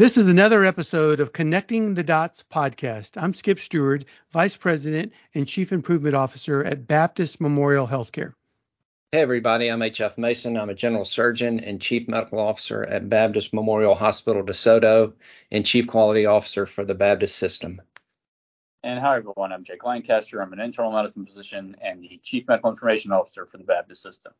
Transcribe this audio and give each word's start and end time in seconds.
This 0.00 0.16
is 0.16 0.28
another 0.28 0.64
episode 0.64 1.20
of 1.20 1.34
Connecting 1.34 1.92
the 1.92 2.02
Dots 2.02 2.42
podcast. 2.50 3.22
I'm 3.22 3.34
Skip 3.34 3.58
Stewart, 3.58 4.06
Vice 4.30 4.56
President 4.56 5.12
and 5.34 5.46
Chief 5.46 5.72
Improvement 5.72 6.14
Officer 6.14 6.64
at 6.64 6.86
Baptist 6.86 7.38
Memorial 7.38 7.86
Healthcare. 7.86 8.32
Hey, 9.12 9.20
everybody. 9.20 9.68
I'm 9.68 9.82
H.F. 9.82 10.16
Mason. 10.16 10.56
I'm 10.56 10.70
a 10.70 10.74
General 10.74 11.04
Surgeon 11.04 11.60
and 11.60 11.82
Chief 11.82 12.08
Medical 12.08 12.38
Officer 12.38 12.82
at 12.82 13.10
Baptist 13.10 13.52
Memorial 13.52 13.94
Hospital 13.94 14.42
DeSoto 14.42 15.12
and 15.50 15.66
Chief 15.66 15.86
Quality 15.86 16.24
Officer 16.24 16.64
for 16.64 16.82
the 16.82 16.94
Baptist 16.94 17.36
System. 17.36 17.82
And 18.82 18.98
hi, 18.98 19.18
everyone. 19.18 19.52
I'm 19.52 19.64
Jake 19.64 19.84
Lancaster. 19.84 20.40
I'm 20.40 20.54
an 20.54 20.60
internal 20.60 20.92
medicine 20.92 21.26
physician 21.26 21.76
and 21.82 22.02
the 22.02 22.18
Chief 22.22 22.48
Medical 22.48 22.70
Information 22.70 23.12
Officer 23.12 23.44
for 23.44 23.58
the 23.58 23.64
Baptist 23.64 24.00
System. 24.00 24.32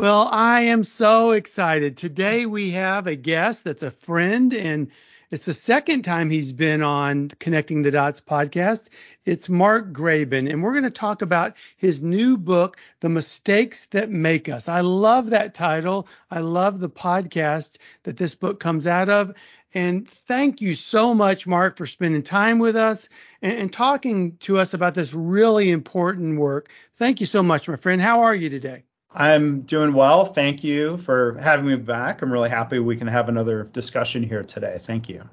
Well, 0.00 0.30
I 0.32 0.62
am 0.62 0.82
so 0.82 1.32
excited. 1.32 1.98
Today 1.98 2.46
we 2.46 2.70
have 2.70 3.06
a 3.06 3.16
guest 3.16 3.64
that's 3.66 3.82
a 3.82 3.90
friend, 3.90 4.54
and 4.54 4.90
it's 5.30 5.44
the 5.44 5.52
second 5.52 6.04
time 6.04 6.30
he's 6.30 6.52
been 6.52 6.82
on 6.82 7.28
Connecting 7.38 7.82
the 7.82 7.90
Dots 7.90 8.18
podcast. 8.18 8.88
It's 9.26 9.50
Mark 9.50 9.92
Graban, 9.92 10.50
and 10.50 10.62
we're 10.62 10.72
going 10.72 10.84
to 10.84 10.90
talk 10.90 11.20
about 11.20 11.54
his 11.76 12.02
new 12.02 12.38
book, 12.38 12.78
The 13.00 13.10
Mistakes 13.10 13.88
That 13.90 14.08
Make 14.08 14.48
Us. 14.48 14.70
I 14.70 14.80
love 14.80 15.28
that 15.28 15.52
title. 15.52 16.08
I 16.30 16.40
love 16.40 16.80
the 16.80 16.88
podcast 16.88 17.76
that 18.04 18.16
this 18.16 18.34
book 18.34 18.58
comes 18.58 18.86
out 18.86 19.10
of. 19.10 19.34
And 19.74 20.08
thank 20.08 20.62
you 20.62 20.76
so 20.76 21.12
much, 21.12 21.46
Mark, 21.46 21.76
for 21.76 21.84
spending 21.84 22.22
time 22.22 22.58
with 22.58 22.74
us 22.74 23.10
and, 23.42 23.58
and 23.58 23.70
talking 23.70 24.38
to 24.38 24.56
us 24.56 24.72
about 24.72 24.94
this 24.94 25.12
really 25.12 25.70
important 25.70 26.40
work. 26.40 26.70
Thank 26.96 27.20
you 27.20 27.26
so 27.26 27.42
much, 27.42 27.68
my 27.68 27.76
friend. 27.76 28.00
How 28.00 28.22
are 28.22 28.34
you 28.34 28.48
today? 28.48 28.84
I'm 29.12 29.62
doing 29.62 29.92
well. 29.92 30.24
Thank 30.24 30.62
you 30.62 30.96
for 30.96 31.36
having 31.38 31.66
me 31.66 31.76
back. 31.76 32.22
I'm 32.22 32.32
really 32.32 32.50
happy 32.50 32.78
we 32.78 32.96
can 32.96 33.08
have 33.08 33.28
another 33.28 33.64
discussion 33.64 34.22
here 34.22 34.42
today. 34.42 34.76
Thank 34.78 35.08
you. 35.08 35.28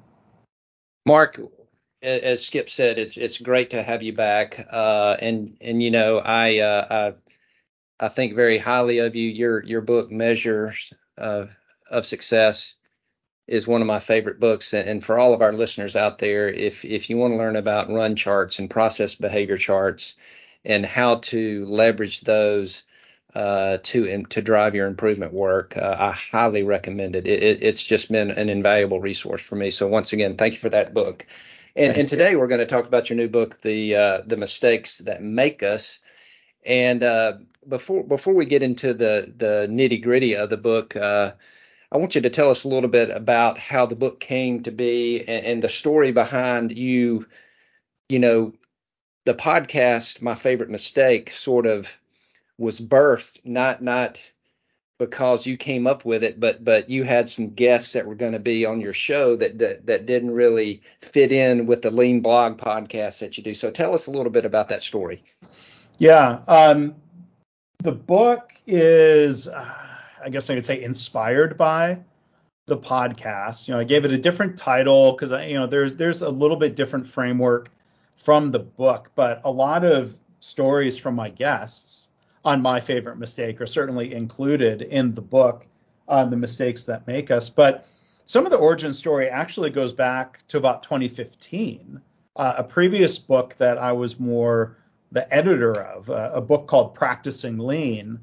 Mark, 1.06 1.40
as 2.02 2.44
Skip 2.44 2.68
said, 2.68 2.98
it's 2.98 3.16
it's 3.16 3.38
great 3.38 3.70
to 3.70 3.82
have 3.82 4.02
you 4.02 4.12
back. 4.12 4.66
Uh, 4.70 5.16
and 5.20 5.56
and 5.60 5.82
you 5.82 5.90
know, 5.90 6.18
I, 6.18 6.58
uh, 6.58 7.14
I 8.00 8.06
I 8.06 8.08
think 8.08 8.34
very 8.34 8.58
highly 8.58 8.98
of 8.98 9.14
you. 9.14 9.28
Your 9.28 9.62
your 9.64 9.80
book 9.80 10.10
Measures 10.10 10.92
uh, 11.16 11.46
of 11.90 12.06
Success 12.06 12.74
is 13.46 13.66
one 13.66 13.80
of 13.80 13.86
my 13.86 14.00
favorite 14.00 14.38
books. 14.38 14.74
And 14.74 15.02
for 15.02 15.18
all 15.18 15.32
of 15.32 15.40
our 15.40 15.52
listeners 15.52 15.96
out 15.96 16.18
there, 16.18 16.48
if 16.48 16.84
if 16.84 17.08
you 17.08 17.16
want 17.16 17.32
to 17.32 17.38
learn 17.38 17.56
about 17.56 17.90
run 17.90 18.14
charts 18.14 18.58
and 18.58 18.68
process 18.68 19.14
behavior 19.14 19.56
charts 19.56 20.16
and 20.64 20.84
how 20.84 21.16
to 21.16 21.64
leverage 21.64 22.20
those 22.20 22.84
uh, 23.34 23.78
to 23.82 24.22
to 24.24 24.42
drive 24.42 24.74
your 24.74 24.86
improvement 24.86 25.32
work. 25.32 25.76
Uh, 25.76 25.96
I 25.98 26.12
highly 26.12 26.62
recommend 26.62 27.14
it. 27.14 27.26
It, 27.26 27.42
it. 27.42 27.62
It's 27.62 27.82
just 27.82 28.10
been 28.10 28.30
an 28.30 28.48
invaluable 28.48 29.00
resource 29.00 29.42
for 29.42 29.56
me. 29.56 29.70
So 29.70 29.86
once 29.86 30.12
again, 30.12 30.36
thank 30.36 30.54
you 30.54 30.58
for 30.58 30.70
that 30.70 30.94
book. 30.94 31.26
And, 31.76 31.96
and 31.96 32.08
today 32.08 32.34
we're 32.34 32.48
going 32.48 32.60
to 32.60 32.66
talk 32.66 32.86
about 32.86 33.08
your 33.08 33.16
new 33.16 33.28
book, 33.28 33.60
the 33.60 33.94
uh, 33.94 34.22
the 34.26 34.36
mistakes 34.36 34.98
that 34.98 35.22
make 35.22 35.62
us. 35.62 36.00
And 36.64 37.02
uh, 37.02 37.34
before 37.68 38.02
before 38.02 38.34
we 38.34 38.46
get 38.46 38.62
into 38.62 38.94
the 38.94 39.32
the 39.36 39.68
nitty 39.70 40.02
gritty 40.02 40.34
of 40.34 40.50
the 40.50 40.56
book, 40.56 40.96
uh, 40.96 41.32
I 41.92 41.98
want 41.98 42.14
you 42.14 42.20
to 42.22 42.30
tell 42.30 42.50
us 42.50 42.64
a 42.64 42.68
little 42.68 42.88
bit 42.88 43.10
about 43.10 43.58
how 43.58 43.86
the 43.86 43.94
book 43.94 44.20
came 44.20 44.62
to 44.64 44.70
be 44.70 45.20
and, 45.20 45.46
and 45.46 45.62
the 45.62 45.68
story 45.68 46.12
behind 46.12 46.76
you. 46.76 47.26
You 48.08 48.18
know, 48.18 48.54
the 49.26 49.34
podcast, 49.34 50.22
my 50.22 50.34
favorite 50.34 50.70
mistake, 50.70 51.30
sort 51.30 51.66
of 51.66 51.94
was 52.58 52.80
birthed 52.80 53.38
not 53.44 53.82
not 53.82 54.20
because 54.98 55.46
you 55.46 55.56
came 55.56 55.86
up 55.86 56.04
with 56.04 56.24
it, 56.24 56.40
but 56.40 56.64
but 56.64 56.90
you 56.90 57.04
had 57.04 57.28
some 57.28 57.50
guests 57.50 57.92
that 57.92 58.06
were 58.06 58.16
going 58.16 58.32
to 58.32 58.40
be 58.40 58.66
on 58.66 58.80
your 58.80 58.92
show 58.92 59.36
that, 59.36 59.58
that 59.58 59.86
that 59.86 60.06
didn't 60.06 60.32
really 60.32 60.82
fit 61.00 61.30
in 61.30 61.66
with 61.66 61.82
the 61.82 61.90
Lean 61.90 62.20
Blog 62.20 62.58
podcast 62.58 63.20
that 63.20 63.38
you 63.38 63.44
do. 63.44 63.54
So 63.54 63.70
tell 63.70 63.94
us 63.94 64.08
a 64.08 64.10
little 64.10 64.32
bit 64.32 64.44
about 64.44 64.68
that 64.68 64.82
story. 64.82 65.22
Yeah, 65.98 66.40
um, 66.48 66.96
the 67.78 67.92
book 67.92 68.52
is, 68.66 69.48
uh, 69.48 69.74
I 70.22 70.28
guess 70.28 70.50
I 70.50 70.54
could 70.54 70.66
say, 70.66 70.82
inspired 70.82 71.56
by 71.56 71.98
the 72.66 72.76
podcast. 72.76 73.68
You 73.68 73.74
know, 73.74 73.80
I 73.80 73.84
gave 73.84 74.04
it 74.04 74.12
a 74.12 74.18
different 74.18 74.58
title 74.58 75.12
because 75.12 75.30
I, 75.30 75.46
you 75.46 75.54
know 75.54 75.66
there's 75.66 75.94
there's 75.94 76.22
a 76.22 76.30
little 76.30 76.56
bit 76.56 76.74
different 76.74 77.06
framework 77.06 77.70
from 78.16 78.50
the 78.50 78.58
book, 78.58 79.12
but 79.14 79.40
a 79.44 79.50
lot 79.50 79.84
of 79.84 80.18
stories 80.40 80.98
from 80.98 81.14
my 81.14 81.30
guests 81.30 82.07
on 82.48 82.62
my 82.62 82.80
favorite 82.80 83.18
mistake 83.18 83.60
are 83.60 83.66
certainly 83.66 84.14
included 84.14 84.80
in 84.80 85.14
the 85.14 85.20
book 85.20 85.66
on 86.08 86.30
the 86.30 86.36
mistakes 86.36 86.86
that 86.86 87.06
make 87.06 87.30
us. 87.30 87.50
But 87.50 87.86
some 88.24 88.46
of 88.46 88.50
the 88.50 88.56
origin 88.56 88.94
story 88.94 89.28
actually 89.28 89.68
goes 89.68 89.92
back 89.92 90.40
to 90.48 90.56
about 90.56 90.82
2015, 90.82 92.00
uh, 92.36 92.54
a 92.56 92.64
previous 92.64 93.18
book 93.18 93.54
that 93.56 93.76
I 93.76 93.92
was 93.92 94.18
more 94.18 94.78
the 95.12 95.30
editor 95.32 95.78
of, 95.78 96.08
uh, 96.08 96.30
a 96.32 96.40
book 96.40 96.68
called 96.68 96.94
Practicing 96.94 97.58
Lean, 97.58 98.18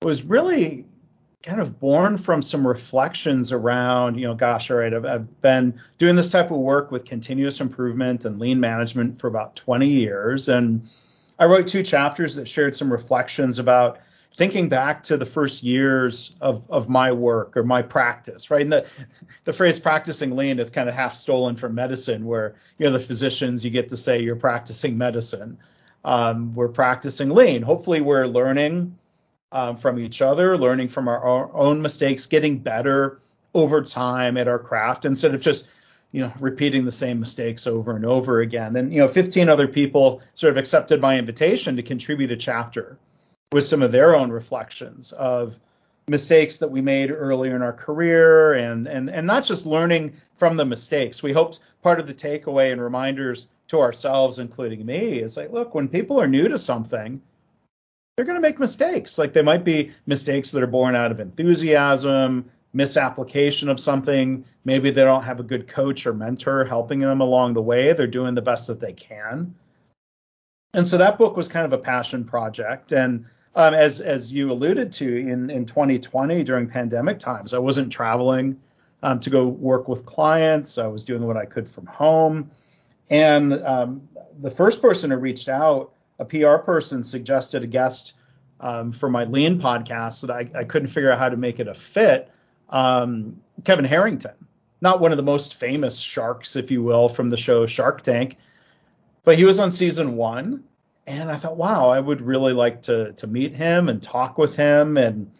was 0.00 0.22
really 0.22 0.86
kind 1.42 1.60
of 1.60 1.78
born 1.78 2.16
from 2.16 2.40
some 2.40 2.66
reflections 2.66 3.52
around, 3.52 4.18
you 4.18 4.26
know, 4.26 4.34
gosh, 4.34 4.70
all 4.70 4.78
right, 4.78 4.94
I've, 4.94 5.04
I've, 5.04 5.42
been 5.42 5.78
doing 5.98 6.16
this 6.16 6.30
type 6.30 6.50
of 6.50 6.56
work 6.56 6.90
with 6.90 7.04
continuous 7.04 7.60
improvement 7.60 8.24
and 8.24 8.38
lean 8.38 8.60
management 8.60 9.20
for 9.20 9.26
about 9.26 9.56
20 9.56 9.88
years. 9.88 10.48
And 10.48 10.88
I 11.42 11.46
wrote 11.46 11.66
two 11.66 11.82
chapters 11.82 12.36
that 12.36 12.46
shared 12.46 12.76
some 12.76 12.92
reflections 12.92 13.58
about 13.58 13.98
thinking 14.32 14.68
back 14.68 15.02
to 15.02 15.16
the 15.16 15.26
first 15.26 15.64
years 15.64 16.30
of, 16.40 16.70
of 16.70 16.88
my 16.88 17.10
work 17.10 17.56
or 17.56 17.64
my 17.64 17.82
practice, 17.82 18.48
right? 18.48 18.60
And 18.60 18.72
the, 18.72 18.88
the 19.44 19.52
phrase 19.52 19.80
practicing 19.80 20.36
lean 20.36 20.60
is 20.60 20.70
kind 20.70 20.88
of 20.88 20.94
half 20.94 21.16
stolen 21.16 21.56
from 21.56 21.74
medicine, 21.74 22.26
where, 22.26 22.54
you 22.78 22.86
know, 22.86 22.92
the 22.92 23.00
physicians, 23.00 23.64
you 23.64 23.72
get 23.72 23.88
to 23.88 23.96
say 23.96 24.22
you're 24.22 24.36
practicing 24.36 24.96
medicine. 24.96 25.58
Um, 26.04 26.54
we're 26.54 26.68
practicing 26.68 27.30
lean. 27.30 27.62
Hopefully, 27.62 28.00
we're 28.00 28.26
learning 28.26 28.96
um, 29.50 29.76
from 29.76 29.98
each 29.98 30.22
other, 30.22 30.56
learning 30.56 30.90
from 30.90 31.08
our 31.08 31.52
own 31.56 31.82
mistakes, 31.82 32.26
getting 32.26 32.58
better 32.58 33.20
over 33.52 33.82
time 33.82 34.36
at 34.36 34.46
our 34.46 34.60
craft 34.60 35.04
instead 35.06 35.34
of 35.34 35.40
just 35.40 35.66
you 36.12 36.20
know, 36.20 36.32
repeating 36.38 36.84
the 36.84 36.92
same 36.92 37.18
mistakes 37.18 37.66
over 37.66 37.96
and 37.96 38.04
over 38.04 38.40
again. 38.40 38.76
And, 38.76 38.92
you 38.92 39.00
know, 39.00 39.08
15 39.08 39.48
other 39.48 39.66
people 39.66 40.20
sort 40.34 40.52
of 40.52 40.58
accepted 40.58 41.00
my 41.00 41.18
invitation 41.18 41.76
to 41.76 41.82
contribute 41.82 42.30
a 42.30 42.36
chapter 42.36 42.98
with 43.50 43.64
some 43.64 43.82
of 43.82 43.92
their 43.92 44.14
own 44.14 44.30
reflections 44.30 45.12
of 45.12 45.58
mistakes 46.08 46.58
that 46.58 46.70
we 46.70 46.80
made 46.80 47.10
earlier 47.10 47.54
in 47.56 47.62
our 47.62 47.72
career 47.72 48.54
and 48.54 48.88
and 48.88 49.08
and 49.08 49.26
not 49.26 49.44
just 49.44 49.66
learning 49.66 50.12
from 50.36 50.56
the 50.56 50.64
mistakes. 50.64 51.22
We 51.22 51.32
hoped 51.32 51.60
part 51.82 52.00
of 52.00 52.06
the 52.06 52.14
takeaway 52.14 52.72
and 52.72 52.80
reminders 52.80 53.48
to 53.68 53.80
ourselves, 53.80 54.38
including 54.38 54.84
me, 54.84 55.20
is 55.20 55.36
like, 55.36 55.52
look, 55.52 55.74
when 55.74 55.88
people 55.88 56.20
are 56.20 56.26
new 56.26 56.48
to 56.48 56.58
something, 56.58 57.22
they're 58.16 58.26
going 58.26 58.36
to 58.36 58.42
make 58.42 58.58
mistakes. 58.58 59.18
Like 59.18 59.32
they 59.32 59.42
might 59.42 59.64
be 59.64 59.92
mistakes 60.06 60.50
that 60.50 60.62
are 60.62 60.66
born 60.66 60.94
out 60.94 61.12
of 61.12 61.20
enthusiasm, 61.20 62.50
misapplication 62.72 63.68
of 63.68 63.78
something. 63.78 64.44
Maybe 64.64 64.90
they 64.90 65.04
don't 65.04 65.24
have 65.24 65.40
a 65.40 65.44
good 65.44 65.68
coach 65.68 66.06
or 66.06 66.14
mentor 66.14 66.64
helping 66.64 67.00
them 67.00 67.20
along 67.20 67.52
the 67.52 67.62
way. 67.62 67.92
They're 67.92 68.06
doing 68.06 68.34
the 68.34 68.42
best 68.42 68.66
that 68.68 68.80
they 68.80 68.92
can. 68.92 69.54
And 70.74 70.86
so 70.86 70.96
that 70.98 71.18
book 71.18 71.36
was 71.36 71.48
kind 71.48 71.66
of 71.66 71.72
a 71.72 71.78
passion 71.78 72.24
project. 72.24 72.92
And 72.92 73.26
um, 73.54 73.74
as 73.74 74.00
as 74.00 74.32
you 74.32 74.50
alluded 74.50 74.92
to 74.92 75.16
in 75.16 75.50
in 75.50 75.66
2020 75.66 76.42
during 76.44 76.66
pandemic 76.66 77.18
times, 77.18 77.52
I 77.52 77.58
wasn't 77.58 77.92
traveling 77.92 78.58
um, 79.02 79.20
to 79.20 79.30
go 79.30 79.46
work 79.46 79.88
with 79.88 80.06
clients. 80.06 80.78
I 80.78 80.86
was 80.86 81.04
doing 81.04 81.26
what 81.26 81.36
I 81.36 81.44
could 81.44 81.68
from 81.68 81.86
home. 81.86 82.50
And 83.10 83.52
um, 83.52 84.08
the 84.40 84.50
first 84.50 84.80
person 84.80 85.10
who 85.10 85.18
reached 85.18 85.50
out, 85.50 85.92
a 86.18 86.24
PR 86.24 86.56
person, 86.56 87.04
suggested 87.04 87.62
a 87.62 87.66
guest 87.66 88.14
um, 88.60 88.92
for 88.92 89.10
my 89.10 89.24
Lean 89.24 89.60
podcast 89.60 90.22
that 90.22 90.30
I, 90.30 90.60
I 90.60 90.64
couldn't 90.64 90.88
figure 90.88 91.10
out 91.10 91.18
how 91.18 91.28
to 91.28 91.36
make 91.36 91.60
it 91.60 91.68
a 91.68 91.74
fit 91.74 92.31
um, 92.72 93.40
Kevin 93.64 93.84
Harrington, 93.84 94.34
not 94.80 95.00
one 95.00 95.12
of 95.12 95.18
the 95.18 95.22
most 95.22 95.54
famous 95.54 95.98
sharks, 95.98 96.56
if 96.56 96.70
you 96.70 96.82
will, 96.82 97.08
from 97.08 97.28
the 97.28 97.36
show 97.36 97.66
Shark 97.66 98.02
Tank, 98.02 98.38
but 99.22 99.36
he 99.36 99.44
was 99.44 99.60
on 99.60 99.70
season 99.70 100.16
one, 100.16 100.64
and 101.06 101.30
I 101.30 101.36
thought, 101.36 101.56
wow, 101.56 101.90
I 101.90 102.00
would 102.00 102.22
really 102.22 102.54
like 102.54 102.82
to 102.82 103.12
to 103.12 103.26
meet 103.26 103.54
him 103.54 103.88
and 103.88 104.02
talk 104.02 104.38
with 104.38 104.56
him, 104.56 104.96
and 104.96 105.30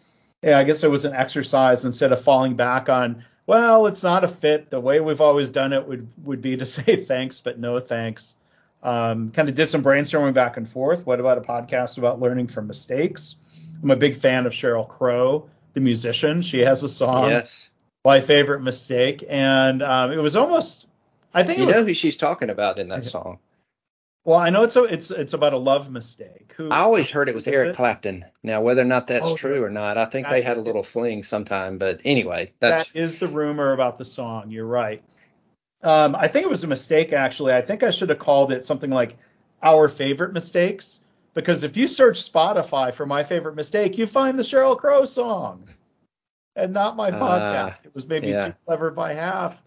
yeah, 0.41 0.57
I 0.57 0.63
guess 0.63 0.83
it 0.83 0.91
was 0.91 1.05
an 1.05 1.13
exercise 1.13 1.83
instead 1.83 2.11
of 2.11 2.21
falling 2.21 2.55
back 2.55 2.87
on, 2.87 3.23
well, 3.45 3.87
it's 3.87 4.03
not 4.03 4.23
a 4.23 4.27
fit. 4.27 4.69
The 4.69 4.79
way 4.79 4.99
we've 4.99 5.21
always 5.21 5.49
done 5.49 5.73
it 5.73 5.87
would 5.87 6.07
would 6.23 6.41
be 6.41 6.55
to 6.55 6.65
say 6.77 6.95
thanks, 6.97 7.41
but 7.41 7.59
no 7.59 7.79
thanks. 7.79 8.35
Um, 8.83 9.31
kind 9.31 9.47
of 9.47 9.55
did 9.55 9.67
some 9.67 9.81
brainstorming 9.81 10.33
back 10.33 10.57
and 10.57 10.67
forth. 10.67 11.07
What 11.07 11.19
about 11.19 11.37
a 11.37 11.41
podcast 11.41 11.97
about 11.97 12.19
learning 12.19 12.47
from 12.47 12.67
mistakes? 12.67 13.37
I'm 13.81 13.91
a 13.91 13.95
big 13.95 14.15
fan 14.15 14.45
of 14.45 14.51
Sheryl 14.51 14.87
Crow 14.87 15.49
the 15.73 15.81
musician. 15.81 16.41
She 16.41 16.59
has 16.59 16.83
a 16.83 16.89
song. 16.89 17.29
Yes. 17.29 17.69
My 18.05 18.19
favorite 18.19 18.61
mistake, 18.61 19.23
and 19.29 19.81
um, 19.81 20.11
it 20.11 20.17
was 20.17 20.35
almost. 20.35 20.87
I 21.33 21.43
think 21.43 21.57
you 21.57 21.63
it 21.63 21.67
was, 21.67 21.77
know 21.77 21.85
who 21.85 21.93
she's 21.93 22.17
talking 22.17 22.49
about 22.49 22.77
in 22.77 22.89
that 22.89 23.03
song. 23.05 23.39
Well, 24.25 24.39
I 24.39 24.49
know 24.49 24.63
it's 24.63 24.75
a, 24.75 24.83
it's 24.83 25.11
it's 25.11 25.33
about 25.33 25.53
a 25.53 25.57
love 25.57 25.89
mistake. 25.89 26.53
Who 26.57 26.69
I 26.69 26.79
always 26.79 27.09
heard 27.09 27.27
it 27.27 27.35
was 27.35 27.47
Eric 27.47 27.69
it? 27.69 27.75
Clapton. 27.75 28.25
Now, 28.41 28.61
whether 28.61 28.81
or 28.81 28.85
not 28.85 29.07
that's 29.07 29.25
oh, 29.25 29.35
true 29.35 29.63
or 29.63 29.69
not, 29.69 29.97
I 29.97 30.05
think 30.05 30.29
they 30.29 30.41
had 30.41 30.57
a 30.57 30.61
little 30.61 30.83
fling 30.83 31.23
sometime. 31.23 31.77
But 31.77 32.01
anyway, 32.05 32.51
that's 32.59 32.91
that 32.91 32.99
is 32.99 33.17
the 33.17 33.27
rumor 33.27 33.73
about 33.73 33.97
the 33.97 34.05
song. 34.05 34.51
You're 34.51 34.65
right. 34.65 35.01
Um, 35.81 36.15
I 36.15 36.29
think 36.29 36.45
it 36.45 36.49
was 36.49 36.63
a 36.63 36.67
mistake 36.67 37.11
actually. 37.11 37.53
I 37.53 37.61
think 37.61 37.83
I 37.83 37.89
should 37.89 38.09
have 38.09 38.19
called 38.19 38.53
it 38.53 38.65
something 38.65 38.89
like 38.89 39.17
our 39.61 39.89
favorite 39.89 40.31
mistakes 40.31 40.99
because 41.33 41.63
if 41.63 41.75
you 41.77 41.87
search 41.87 42.31
Spotify 42.31 42.93
for 42.93 43.05
my 43.05 43.23
favorite 43.23 43.55
mistake, 43.55 43.97
you 43.97 44.07
find 44.07 44.37
the 44.37 44.43
Sheryl 44.43 44.77
Crow 44.77 45.05
song 45.05 45.69
and 46.55 46.73
not 46.73 46.95
my 46.95 47.09
uh, 47.09 47.19
podcast. 47.19 47.85
It 47.85 47.93
was 47.93 48.07
maybe 48.07 48.27
yeah. 48.27 48.47
too 48.47 48.53
clever 48.65 48.91
by 48.91 49.13
half. 49.13 49.61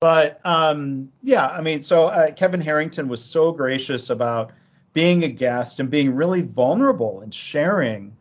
But 0.00 0.40
um, 0.44 1.12
yeah, 1.22 1.46
I 1.46 1.60
mean, 1.60 1.82
so 1.82 2.06
uh, 2.06 2.32
Kevin 2.32 2.60
Harrington 2.60 3.08
was 3.08 3.22
so 3.22 3.52
gracious 3.52 4.10
about 4.10 4.52
being 4.92 5.24
a 5.24 5.28
guest 5.28 5.80
and 5.80 5.90
being 5.90 6.14
really 6.14 6.42
vulnerable 6.42 7.20
and 7.20 7.32
sharing 7.32 8.16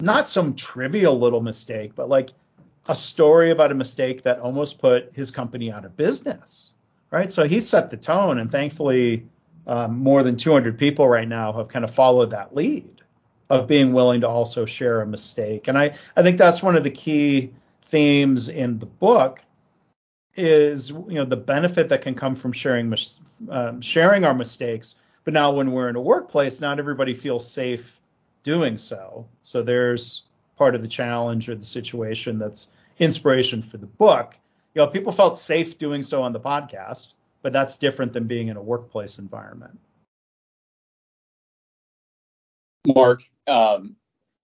not 0.00 0.28
some 0.28 0.54
trivial 0.54 1.18
little 1.18 1.40
mistake, 1.40 1.94
but 1.94 2.08
like 2.08 2.30
a 2.88 2.94
story 2.94 3.50
about 3.50 3.70
a 3.70 3.74
mistake 3.74 4.22
that 4.22 4.40
almost 4.40 4.78
put 4.78 5.10
his 5.14 5.30
company 5.30 5.70
out 5.70 5.84
of 5.84 5.96
business. 5.96 6.72
Right. 7.10 7.30
So 7.30 7.46
he 7.46 7.60
set 7.60 7.90
the 7.90 7.96
tone, 7.96 8.38
and 8.38 8.50
thankfully, 8.52 9.26
um, 9.66 9.98
more 9.98 10.22
than 10.22 10.36
200 10.36 10.78
people 10.78 11.08
right 11.08 11.28
now 11.28 11.52
have 11.52 11.68
kind 11.68 11.84
of 11.84 11.90
followed 11.90 12.30
that 12.30 12.54
lead 12.54 13.02
of 13.48 13.66
being 13.66 13.92
willing 13.92 14.20
to 14.20 14.28
also 14.28 14.64
share 14.64 15.00
a 15.00 15.06
mistake. 15.06 15.68
And 15.68 15.76
I, 15.76 15.94
I 16.16 16.22
think 16.22 16.38
that's 16.38 16.62
one 16.62 16.76
of 16.76 16.84
the 16.84 16.90
key 16.90 17.52
themes 17.84 18.48
in 18.48 18.78
the 18.78 18.86
book 18.86 19.42
is 20.36 20.90
you 20.90 21.14
know 21.14 21.24
the 21.24 21.36
benefit 21.36 21.88
that 21.88 22.02
can 22.02 22.14
come 22.14 22.36
from 22.36 22.52
sharing 22.52 22.94
um, 23.48 23.80
sharing 23.80 24.24
our 24.24 24.34
mistakes. 24.34 24.94
But 25.24 25.34
now 25.34 25.52
when 25.52 25.72
we're 25.72 25.88
in 25.88 25.96
a 25.96 26.00
workplace, 26.00 26.60
not 26.60 26.78
everybody 26.78 27.12
feels 27.14 27.50
safe 27.50 28.00
doing 28.42 28.78
so. 28.78 29.28
So 29.42 29.62
there's 29.62 30.22
part 30.56 30.74
of 30.74 30.82
the 30.82 30.88
challenge 30.88 31.48
or 31.48 31.54
the 31.54 31.64
situation 31.64 32.38
that's 32.38 32.68
inspiration 32.98 33.60
for 33.60 33.76
the 33.76 33.86
book. 33.86 34.36
You 34.74 34.82
know, 34.82 34.86
people 34.86 35.12
felt 35.12 35.38
safe 35.38 35.78
doing 35.78 36.02
so 36.02 36.22
on 36.22 36.32
the 36.32 36.40
podcast, 36.40 37.08
but 37.42 37.52
that's 37.52 37.76
different 37.76 38.12
than 38.12 38.26
being 38.26 38.48
in 38.48 38.56
a 38.56 38.62
workplace 38.62 39.18
environment. 39.18 39.78
Mark, 42.86 43.22
um, 43.46 43.96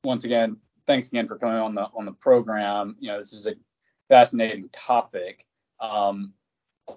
once 0.05 0.25
again, 0.25 0.59
thanks 0.87 1.09
again 1.09 1.27
for 1.27 1.39
coming 1.39 1.57
on 1.57 1.75
the 1.75 1.89
on 1.97 2.05
the 2.05 2.13
program. 2.13 2.97
You 3.01 3.09
know, 3.09 3.19
this 3.19 3.33
is 3.33 3.47
a 3.47 3.55
fascinating 4.09 4.69
topic. 4.73 5.45
Um, 5.81 6.33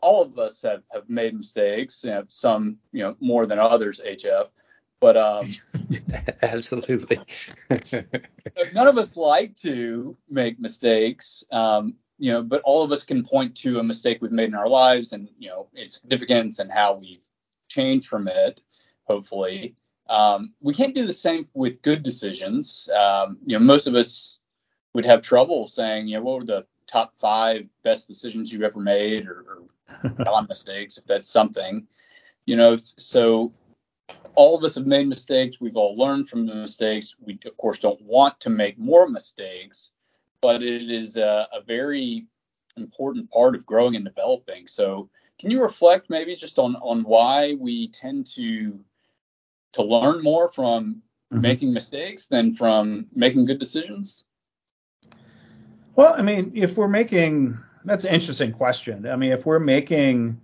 all 0.02 0.22
of 0.22 0.38
us 0.38 0.62
have, 0.62 0.84
have 0.92 1.10
made 1.10 1.36
mistakes, 1.36 2.04
you 2.04 2.12
know, 2.12 2.24
some 2.28 2.78
you 2.92 3.04
know 3.04 3.16
more 3.20 3.46
than 3.46 3.58
others. 3.58 4.02
HF, 4.06 4.48
but 5.00 5.18
um, 5.18 5.44
absolutely, 6.42 7.20
none 8.74 8.88
of 8.88 8.98
us 8.98 9.16
like 9.16 9.56
to 9.58 10.18
make 10.30 10.60
mistakes. 10.60 11.44
Um, 11.52 11.96
you 12.20 12.32
know, 12.32 12.44
but 12.44 12.62
all 12.64 12.84
of 12.84 12.92
us 12.92 13.04
can 13.04 13.24
point 13.24 13.56
to 13.58 13.80
a 13.80 13.84
mistake 13.84 14.22
we've 14.22 14.32
made 14.32 14.50
in 14.50 14.56
our 14.56 14.68
lives 14.68 15.14
and 15.14 15.30
you 15.40 15.50
know 15.50 15.68
its 15.74 15.96
significance 15.96 16.60
and 16.60 16.72
how 16.72 16.94
we've 16.94 17.26
changed 17.68 18.08
from 18.08 18.28
it. 18.28 18.62
Hopefully, 19.06 19.76
um, 20.10 20.54
we 20.60 20.74
can't 20.74 20.94
do 20.94 21.08
the 21.08 21.14
same 21.14 21.48
with 21.54 21.82
good 21.82 22.04
decisions. 22.04 22.90
Um, 22.96 23.38
you 23.46 23.58
know, 23.58 23.64
most 23.64 23.88
of 23.88 23.96
us 23.96 24.40
would 24.94 25.06
have 25.06 25.22
trouble 25.22 25.68
saying, 25.68 26.08
you 26.08 26.18
know, 26.18 26.24
what 26.24 26.40
were 26.40 26.46
the 26.46 26.66
top 26.88 27.16
five 27.18 27.68
best 27.84 28.08
decisions 28.08 28.52
you've 28.52 28.64
ever 28.64 28.80
made 28.80 29.28
or, 29.28 29.64
or 30.28 30.44
mistakes, 30.50 30.98
if 30.98 31.06
that's 31.06 31.30
something. 31.30 31.88
You 32.46 32.56
know, 32.56 32.78
so 32.82 33.54
all 34.36 34.58
of 34.58 34.64
us 34.64 34.76
have 34.76 34.88
made 34.88 35.08
mistakes. 35.08 35.62
We've 35.62 35.78
all 35.78 35.96
learned 35.96 36.28
from 36.28 36.48
the 36.48 36.56
mistakes. 36.56 37.16
We, 37.20 37.40
of 37.46 37.56
course, 37.58 37.80
don't 37.80 38.02
want 38.02 38.40
to 38.42 38.50
make 38.50 38.80
more 38.80 39.08
mistakes, 39.08 39.92
but 40.42 40.62
it 40.64 40.90
is 40.90 41.18
a, 41.18 41.48
a 41.54 41.62
very 41.62 42.26
important 42.78 43.30
part 43.32 43.56
of 43.56 43.66
growing 43.66 43.96
and 43.96 44.06
developing. 44.06 44.68
So, 44.68 45.10
can 45.40 45.52
you 45.52 45.62
reflect 45.62 46.10
maybe 46.10 46.36
just 46.36 46.60
on 46.60 46.76
on 46.78 47.04
why 47.04 47.56
we 47.60 47.90
tend 47.90 48.28
to 48.36 48.80
to 49.74 49.84
learn 49.84 50.22
more 50.22 50.50
from 50.50 51.02
mm-hmm. 51.32 51.42
making 51.42 51.74
mistakes 51.74 52.28
than 52.28 52.54
from 52.54 53.08
making 53.14 53.46
good 53.46 53.60
decisions? 53.60 54.26
Well, 55.96 56.14
I 56.18 56.22
mean, 56.22 56.54
if 56.56 56.78
we're 56.78 56.88
making 56.88 57.58
that's 57.86 58.04
an 58.04 58.14
interesting 58.14 58.52
question. 58.52 59.08
I 59.08 59.16
mean, 59.16 59.32
if 59.32 59.46
we're 59.46 59.60
making 59.60 60.40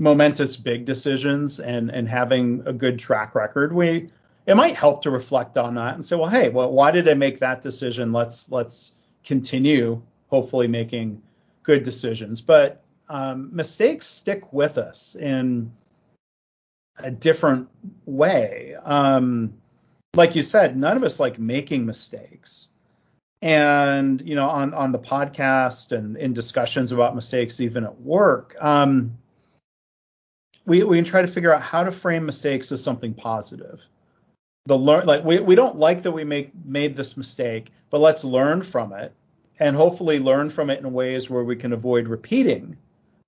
momentous 0.00 0.56
big 0.56 0.84
decisions 0.84 1.60
and 1.60 1.90
and 1.90 2.08
having 2.08 2.62
a 2.66 2.72
good 2.72 2.98
track 2.98 3.34
record, 3.34 3.72
we 3.72 4.10
it 4.46 4.56
might 4.56 4.74
help 4.74 5.02
to 5.02 5.10
reflect 5.10 5.58
on 5.58 5.74
that 5.74 5.94
and 5.94 6.04
say, 6.04 6.16
well, 6.16 6.30
hey, 6.30 6.48
well, 6.48 6.72
why 6.72 6.90
did 6.90 7.06
I 7.08 7.14
make 7.14 7.40
that 7.40 7.60
decision? 7.60 8.12
Let's 8.12 8.50
let's 8.50 8.92
continue 9.28 10.00
hopefully 10.28 10.66
making 10.66 11.22
good 11.62 11.82
decisions. 11.82 12.40
But 12.40 12.82
um, 13.10 13.50
mistakes 13.54 14.06
stick 14.06 14.52
with 14.54 14.78
us 14.78 15.14
in 15.14 15.70
a 16.96 17.10
different 17.10 17.68
way. 18.06 18.74
Um, 18.82 19.52
like 20.16 20.34
you 20.34 20.42
said, 20.42 20.76
none 20.76 20.96
of 20.96 21.04
us 21.04 21.20
like 21.20 21.38
making 21.38 21.84
mistakes. 21.84 22.68
And 23.40 24.20
you 24.26 24.34
know, 24.34 24.48
on 24.48 24.74
on 24.74 24.90
the 24.90 24.98
podcast 24.98 25.96
and 25.96 26.16
in 26.16 26.32
discussions 26.32 26.90
about 26.90 27.14
mistakes, 27.14 27.60
even 27.60 27.84
at 27.84 28.00
work, 28.00 28.56
um, 28.58 29.16
we 30.66 30.82
we 30.82 30.96
can 30.96 31.04
try 31.04 31.22
to 31.22 31.28
figure 31.28 31.54
out 31.54 31.62
how 31.62 31.84
to 31.84 31.92
frame 31.92 32.26
mistakes 32.26 32.72
as 32.72 32.82
something 32.82 33.14
positive. 33.14 33.84
The 34.66 34.76
learn 34.76 35.06
like 35.06 35.22
we, 35.22 35.38
we 35.38 35.54
don't 35.54 35.76
like 35.76 36.02
that 36.02 36.10
we 36.10 36.24
make 36.24 36.50
made 36.64 36.96
this 36.96 37.16
mistake, 37.16 37.70
but 37.90 38.00
let's 38.00 38.24
learn 38.24 38.62
from 38.62 38.92
it 38.92 39.12
and 39.58 39.74
hopefully 39.74 40.18
learn 40.18 40.50
from 40.50 40.70
it 40.70 40.80
in 40.80 40.92
ways 40.92 41.28
where 41.28 41.44
we 41.44 41.56
can 41.56 41.72
avoid 41.72 42.08
repeating 42.08 42.76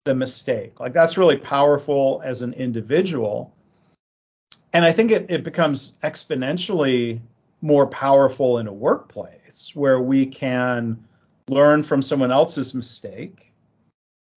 the 0.05 0.15
mistake. 0.15 0.81
Like 0.81 0.93
that's 0.93 1.19
really 1.19 1.37
powerful 1.37 2.21
as 2.25 2.43
an 2.43 2.55
individual 2.55 3.55
and 4.73 4.85
I 4.85 4.93
think 4.93 5.11
it, 5.11 5.27
it 5.31 5.45
becomes 5.45 5.99
exponentially 6.03 7.21
more 7.61 7.87
powerful 7.87 8.59
in 8.59 8.67
a 8.67 8.73
workplace 8.73 9.73
where 9.75 10.01
we 10.01 10.27
can 10.27 11.05
learn 11.49 11.83
from 11.83 12.03
someone 12.03 12.31
else's 12.31 12.75
mistake. 12.75 13.53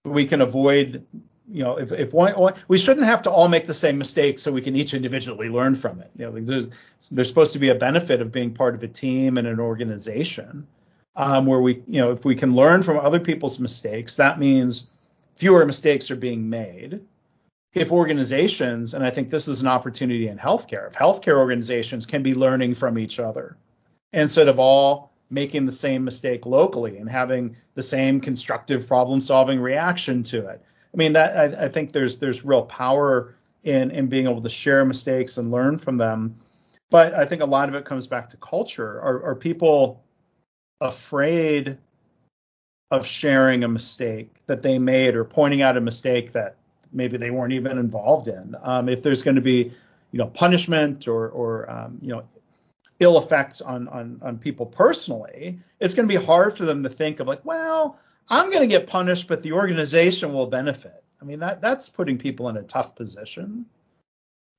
We 0.05 0.25
can 0.25 0.41
avoid, 0.41 1.05
you 1.49 1.63
know, 1.63 1.77
if, 1.77 1.91
if 1.91 2.13
one, 2.13 2.53
we 2.67 2.77
shouldn't 2.77 3.05
have 3.05 3.21
to 3.23 3.31
all 3.31 3.47
make 3.47 3.65
the 3.65 3.73
same 3.73 3.97
mistake 3.97 4.39
so 4.39 4.51
we 4.51 4.61
can 4.61 4.75
each 4.75 4.93
individually 4.93 5.49
learn 5.49 5.75
from 5.75 6.01
it. 6.01 6.11
You 6.17 6.25
know, 6.25 6.39
there's 6.39 6.71
there's 7.11 7.29
supposed 7.29 7.53
to 7.53 7.59
be 7.59 7.69
a 7.69 7.75
benefit 7.75 8.19
of 8.19 8.31
being 8.31 8.53
part 8.53 8.75
of 8.75 8.83
a 8.83 8.87
team 8.87 9.37
and 9.37 9.47
an 9.47 9.59
organization 9.59 10.67
um, 11.15 11.45
where 11.45 11.61
we, 11.61 11.83
you 11.87 12.01
know, 12.01 12.11
if 12.11 12.25
we 12.25 12.35
can 12.35 12.55
learn 12.55 12.83
from 12.83 12.97
other 12.97 13.19
people's 13.19 13.59
mistakes, 13.59 14.15
that 14.15 14.39
means 14.39 14.87
fewer 15.35 15.65
mistakes 15.65 16.09
are 16.11 16.15
being 16.15 16.49
made 16.49 17.01
if 17.73 17.91
organizations, 17.91 18.93
and 18.93 19.03
I 19.03 19.09
think 19.09 19.29
this 19.29 19.47
is 19.47 19.61
an 19.61 19.67
opportunity 19.67 20.27
in 20.27 20.37
healthcare, 20.37 20.87
if 20.87 20.93
healthcare 20.93 21.37
organizations 21.37 22.05
can 22.05 22.21
be 22.21 22.35
learning 22.35 22.75
from 22.75 22.99
each 22.99 23.19
other 23.19 23.57
instead 24.11 24.47
of 24.47 24.59
all 24.59 25.11
making 25.31 25.65
the 25.65 25.71
same 25.71 26.03
mistake 26.03 26.45
locally 26.45 26.97
and 26.97 27.09
having 27.09 27.55
the 27.73 27.81
same 27.81 28.21
constructive 28.21 28.87
problem 28.87 29.19
solving 29.19 29.59
reaction 29.59 30.21
to 30.21 30.47
it. 30.47 30.61
I 30.93 30.97
mean, 30.97 31.13
that 31.13 31.57
I, 31.59 31.65
I 31.65 31.69
think 31.69 31.91
there's 31.91 32.19
there's 32.19 32.45
real 32.45 32.61
power 32.63 33.33
in 33.63 33.89
in 33.89 34.07
being 34.07 34.27
able 34.27 34.41
to 34.41 34.49
share 34.49 34.85
mistakes 34.85 35.37
and 35.37 35.49
learn 35.49 35.79
from 35.79 35.97
them. 35.97 36.35
But 36.91 37.15
I 37.15 37.25
think 37.25 37.41
a 37.41 37.45
lot 37.45 37.69
of 37.69 37.73
it 37.73 37.85
comes 37.85 38.05
back 38.05 38.29
to 38.29 38.37
culture. 38.37 39.01
Are, 39.01 39.23
are 39.23 39.35
people 39.35 40.02
afraid 40.83 41.77
of 42.91 43.07
sharing 43.07 43.63
a 43.63 43.67
mistake 43.67 44.35
that 44.45 44.61
they 44.61 44.77
made 44.77 45.15
or 45.15 45.23
pointing 45.23 45.63
out 45.63 45.77
a 45.77 45.81
mistake 45.81 46.31
that 46.33 46.57
maybe 46.91 47.17
they 47.17 47.31
weren't 47.31 47.53
even 47.53 47.79
involved 47.79 48.27
in. 48.27 48.55
Um, 48.61 48.87
if 48.87 49.01
there's 49.01 49.23
going 49.23 49.35
to 49.35 49.41
be, 49.41 49.71
you 50.11 50.19
know, 50.19 50.27
punishment 50.27 51.07
or 51.07 51.29
or 51.29 51.69
um, 51.71 51.97
you 52.01 52.09
know, 52.09 52.23
ill 52.99 53.17
effects 53.17 53.61
on 53.61 53.87
on 53.87 54.19
on 54.21 54.37
people 54.37 54.65
personally, 54.65 55.57
it's 55.79 55.95
going 55.95 56.07
to 56.07 56.19
be 56.19 56.23
hard 56.23 56.55
for 56.55 56.65
them 56.65 56.83
to 56.83 56.89
think 56.89 57.19
of 57.19 57.27
like, 57.27 57.43
well, 57.43 57.99
I'm 58.29 58.51
going 58.51 58.61
to 58.61 58.67
get 58.67 58.85
punished, 58.85 59.27
but 59.27 59.41
the 59.41 59.53
organization 59.53 60.33
will 60.33 60.47
benefit. 60.47 61.03
I 61.21 61.25
mean, 61.25 61.39
that 61.39 61.61
that's 61.61 61.89
putting 61.89 62.17
people 62.17 62.49
in 62.49 62.57
a 62.57 62.63
tough 62.63 62.95
position. 62.95 63.65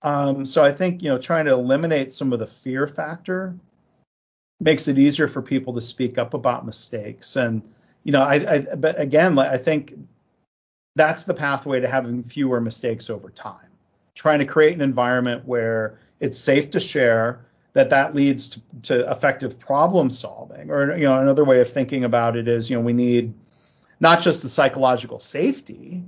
Um, 0.03 0.45
so 0.45 0.65
I 0.65 0.73
think 0.73 1.03
you 1.03 1.11
know, 1.11 1.19
trying 1.19 1.45
to 1.45 1.53
eliminate 1.53 2.11
some 2.11 2.33
of 2.33 2.41
the 2.41 2.47
fear 2.47 2.87
factor 2.87 3.55
makes 4.61 4.89
it 4.89 4.99
easier 4.99 5.29
for 5.29 5.43
people 5.43 5.75
to 5.75 5.81
speak 5.81 6.19
up 6.19 6.35
about 6.35 6.65
mistakes 6.65 7.37
and 7.37 7.69
you 8.03 8.13
know 8.13 8.23
I, 8.23 8.35
I 8.35 8.59
but 8.77 8.99
again 9.01 9.39
i 9.39 9.57
think 9.57 9.95
that's 10.97 11.25
the 11.25 11.35
pathway 11.35 11.81
to 11.81 11.89
having 11.89 12.23
fewer 12.23 12.61
mistakes 12.61 13.11
over 13.11 13.31
time. 13.31 13.71
Trying 14.15 14.39
to 14.39 14.45
create 14.45 14.75
an 14.75 14.81
environment 14.81 15.45
where 15.45 15.99
it's 16.21 16.39
safe 16.39 16.71
to 16.71 16.81
share, 16.81 17.47
that 17.73 17.91
that 17.91 18.15
leads 18.15 18.51
to, 18.51 18.61
to 18.83 19.11
effective 19.11 19.59
problem 19.59 20.09
solving. 20.09 20.71
Or 20.71 20.97
you 20.97 21.05
know, 21.05 21.19
another 21.19 21.45
way 21.45 21.61
of 21.61 21.69
thinking 21.69 22.05
about 22.05 22.37
it 22.37 22.47
is, 22.47 22.71
you 22.71 22.77
know, 22.77 22.83
we 22.83 22.93
need 22.93 23.35
not 23.99 24.21
just 24.21 24.43
the 24.43 24.49
psychological 24.49 25.19
safety 25.19 26.05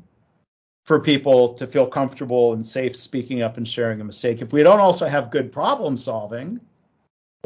for 0.84 1.00
people 1.00 1.54
to 1.54 1.66
feel 1.66 1.86
comfortable 1.86 2.52
and 2.52 2.64
safe 2.64 2.94
speaking 2.94 3.42
up 3.42 3.56
and 3.56 3.66
sharing 3.66 4.00
a 4.00 4.04
mistake. 4.04 4.40
If 4.40 4.52
we 4.52 4.62
don't 4.62 4.78
also 4.78 5.08
have 5.08 5.30
good 5.30 5.50
problem 5.50 5.96
solving, 5.96 6.60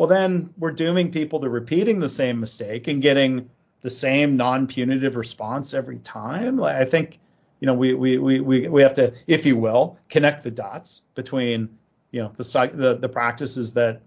well, 0.01 0.09
then 0.09 0.55
we're 0.57 0.71
dooming 0.71 1.13
people 1.13 1.41
to 1.41 1.51
repeating 1.51 2.01
the 2.01 2.09
same 2.09 2.41
mistake 2.41 2.89
and 2.89 3.03
getting 3.03 3.51
the 3.83 3.91
same 3.91 4.39
non-punitive 4.39 5.15
response 5.15 5.75
every 5.75 5.99
time. 5.99 6.63
I 6.63 6.87
think 6.87 7.19
you 7.61 7.67
know, 7.67 7.75
we 7.75 7.93
we 7.93 8.17
we 8.17 8.41
we 8.41 8.67
we 8.67 8.81
have 8.81 8.95
to, 8.95 9.13
if 9.27 9.45
you 9.45 9.59
will, 9.59 9.99
connect 10.09 10.43
the 10.43 10.51
dots 10.51 11.03
between 11.15 11.77
you 12.13 12.23
know 12.23 12.33
the 12.35 12.71
the, 12.73 12.95
the 12.95 13.11
practices 13.11 13.75
that 13.75 14.01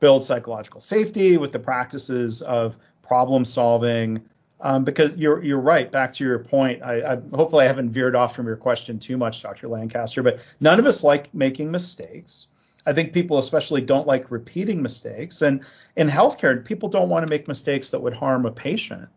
build 0.00 0.24
psychological 0.24 0.80
safety 0.80 1.36
with 1.36 1.52
the 1.52 1.60
practices 1.60 2.42
of 2.42 2.76
problem 3.04 3.44
solving. 3.44 4.28
Um, 4.60 4.82
because 4.82 5.14
you're 5.16 5.44
you're 5.44 5.60
right. 5.60 5.92
Back 5.92 6.14
to 6.14 6.24
your 6.24 6.40
point, 6.40 6.82
I, 6.82 7.12
I 7.12 7.20
hopefully 7.36 7.66
I 7.66 7.68
haven't 7.68 7.90
veered 7.90 8.16
off 8.16 8.34
from 8.34 8.48
your 8.48 8.56
question 8.56 8.98
too 8.98 9.16
much, 9.16 9.42
Dr. 9.42 9.68
Lancaster. 9.68 10.24
But 10.24 10.40
none 10.58 10.80
of 10.80 10.86
us 10.86 11.04
like 11.04 11.32
making 11.32 11.70
mistakes. 11.70 12.48
I 12.86 12.92
think 12.92 13.12
people 13.12 13.38
especially 13.38 13.82
don't 13.82 14.06
like 14.06 14.30
repeating 14.30 14.80
mistakes. 14.80 15.42
And 15.42 15.64
in 15.96 16.08
healthcare, 16.08 16.64
people 16.64 16.88
don't 16.88 17.08
want 17.08 17.26
to 17.26 17.30
make 17.30 17.48
mistakes 17.48 17.90
that 17.90 18.00
would 18.00 18.14
harm 18.14 18.46
a 18.46 18.52
patient. 18.52 19.08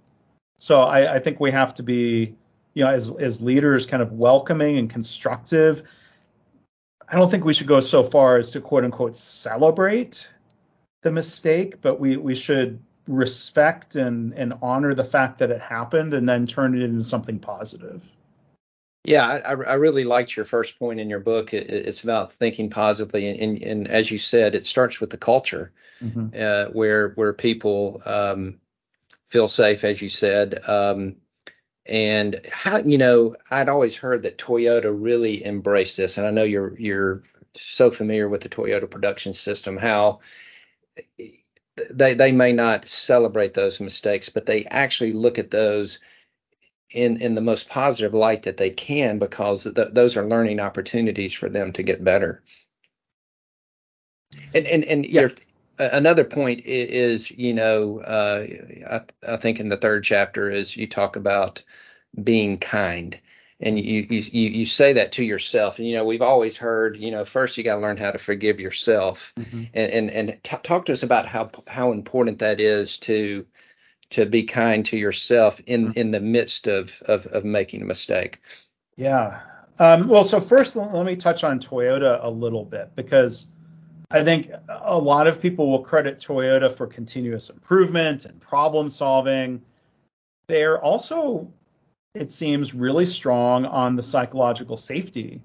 So 0.57 0.81
I, 0.81 1.15
I 1.15 1.19
think 1.19 1.39
we 1.39 1.51
have 1.51 1.73
to 1.75 1.83
be, 1.83 2.35
you 2.73 2.83
know, 2.83 2.89
as 2.89 3.15
as 3.17 3.41
leaders, 3.41 3.85
kind 3.85 4.03
of 4.03 4.11
welcoming 4.13 4.77
and 4.77 4.89
constructive. 4.89 5.83
I 7.07 7.15
don't 7.15 7.29
think 7.29 7.45
we 7.45 7.53
should 7.53 7.67
go 7.67 7.79
so 7.79 8.03
far 8.03 8.37
as 8.37 8.51
to 8.51 8.61
quote 8.61 8.83
unquote 8.83 9.15
celebrate 9.15 10.31
the 11.01 11.11
mistake, 11.11 11.81
but 11.81 11.99
we 11.99 12.17
we 12.17 12.35
should 12.35 12.79
respect 13.07 13.95
and 13.95 14.33
and 14.33 14.53
honor 14.61 14.93
the 14.93 15.03
fact 15.03 15.39
that 15.39 15.51
it 15.51 15.61
happened 15.61 16.13
and 16.13 16.27
then 16.27 16.45
turn 16.45 16.75
it 16.75 16.81
into 16.81 17.03
something 17.03 17.39
positive. 17.39 18.03
Yeah, 19.03 19.25
I, 19.25 19.51
I 19.51 19.73
really 19.75 20.03
liked 20.03 20.35
your 20.35 20.45
first 20.45 20.77
point 20.77 20.99
in 20.99 21.09
your 21.09 21.21
book. 21.21 21.53
It, 21.53 21.69
it's 21.69 22.03
about 22.03 22.33
thinking 22.33 22.69
positively, 22.69 23.27
and, 23.27 23.39
and, 23.39 23.61
and, 23.63 23.89
as 23.89 24.11
you 24.11 24.17
said, 24.17 24.55
it 24.55 24.65
starts 24.65 24.99
with 24.99 25.09
the 25.09 25.17
culture, 25.17 25.71
mm-hmm. 26.01 26.27
uh, 26.37 26.71
where 26.73 27.09
where 27.09 27.33
people 27.33 28.01
um, 28.05 28.59
feel 29.29 29.47
safe, 29.47 29.83
as 29.83 30.01
you 30.01 30.09
said. 30.09 30.67
Um, 30.67 31.15
and 31.85 32.41
how 32.51 32.77
you 32.77 32.97
know, 32.97 33.35
I'd 33.49 33.69
always 33.69 33.95
heard 33.95 34.23
that 34.23 34.37
Toyota 34.37 34.93
really 34.93 35.45
embraced 35.45 35.95
this, 35.95 36.17
and 36.17 36.27
I 36.27 36.31
know 36.31 36.43
you're 36.43 36.77
you're 36.77 37.23
so 37.55 37.91
familiar 37.91 38.27
with 38.27 38.41
the 38.41 38.49
Toyota 38.49 38.89
production 38.89 39.33
system. 39.33 39.77
How 39.77 40.19
they 41.89 42.13
they 42.13 42.31
may 42.31 42.51
not 42.51 42.87
celebrate 42.87 43.53
those 43.53 43.79
mistakes, 43.79 44.29
but 44.29 44.45
they 44.45 44.65
actually 44.65 45.13
look 45.13 45.39
at 45.39 45.51
those 45.51 45.99
in 46.91 47.21
in 47.21 47.35
the 47.35 47.41
most 47.41 47.69
positive 47.69 48.13
light 48.13 48.43
that 48.43 48.57
they 48.57 48.69
can 48.69 49.19
because 49.19 49.63
th- 49.63 49.89
those 49.91 50.17
are 50.17 50.27
learning 50.27 50.59
opportunities 50.59 51.33
for 51.33 51.49
them 51.49 51.71
to 51.73 51.83
get 51.83 52.03
better. 52.03 52.41
And 54.53 54.65
and 54.65 54.83
and 54.85 55.05
yes. 55.05 55.35
another 55.77 56.23
point 56.23 56.61
is, 56.65 57.31
you 57.31 57.53
know, 57.53 57.99
uh, 57.99 58.45
I, 58.89 59.33
I 59.33 59.37
think 59.37 59.59
in 59.59 59.69
the 59.69 59.77
third 59.77 60.03
chapter 60.03 60.49
is 60.49 60.75
you 60.75 60.87
talk 60.87 61.15
about 61.15 61.63
being 62.23 62.57
kind 62.57 63.19
and 63.61 63.79
you 63.79 64.05
you 64.09 64.49
you 64.49 64.65
say 64.65 64.93
that 64.93 65.11
to 65.13 65.23
yourself 65.23 65.77
and 65.77 65.87
you 65.87 65.95
know 65.95 66.05
we've 66.05 66.21
always 66.21 66.57
heard 66.57 66.97
you 66.97 67.11
know 67.11 67.25
first 67.25 67.57
you 67.57 67.63
got 67.63 67.75
to 67.75 67.81
learn 67.81 67.97
how 67.97 68.11
to 68.11 68.17
forgive 68.17 68.59
yourself 68.59 69.33
mm-hmm. 69.37 69.63
and 69.73 69.91
and, 69.91 70.11
and 70.11 70.43
t- 70.43 70.57
talk 70.63 70.85
to 70.85 70.93
us 70.93 71.03
about 71.03 71.25
how 71.25 71.49
how 71.67 71.91
important 71.91 72.39
that 72.39 72.59
is 72.59 72.97
to 72.97 73.45
to 74.11 74.25
be 74.25 74.43
kind 74.43 74.85
to 74.87 74.97
yourself 74.97 75.61
in 75.65 75.87
mm-hmm. 75.87 75.99
in 75.99 76.11
the 76.11 76.19
midst 76.19 76.67
of 76.67 77.01
of, 77.05 77.25
of 77.27 77.45
making 77.45 77.81
a 77.81 77.85
mistake. 77.85 78.41
Yeah. 78.95 79.41
Um, 79.79 80.09
well, 80.09 80.25
so 80.25 80.41
first 80.41 80.75
let 80.75 81.05
me 81.05 81.15
touch 81.15 81.43
on 81.45 81.59
Toyota 81.59 82.19
a 82.21 82.29
little 82.29 82.65
bit 82.65 82.95
because 82.95 83.47
I 84.11 84.23
think 84.23 84.51
a 84.67 84.97
lot 84.97 85.27
of 85.27 85.41
people 85.41 85.69
will 85.69 85.83
credit 85.83 86.19
Toyota 86.19 86.71
for 86.71 86.87
continuous 86.87 87.49
improvement 87.49 88.25
and 88.25 88.41
problem 88.41 88.89
solving. 88.89 89.61
They're 90.47 90.81
also, 90.81 91.53
it 92.15 92.31
seems, 92.31 92.73
really 92.73 93.05
strong 93.05 93.65
on 93.65 93.95
the 93.95 94.01
psychological 94.01 94.77
safety 94.77 95.41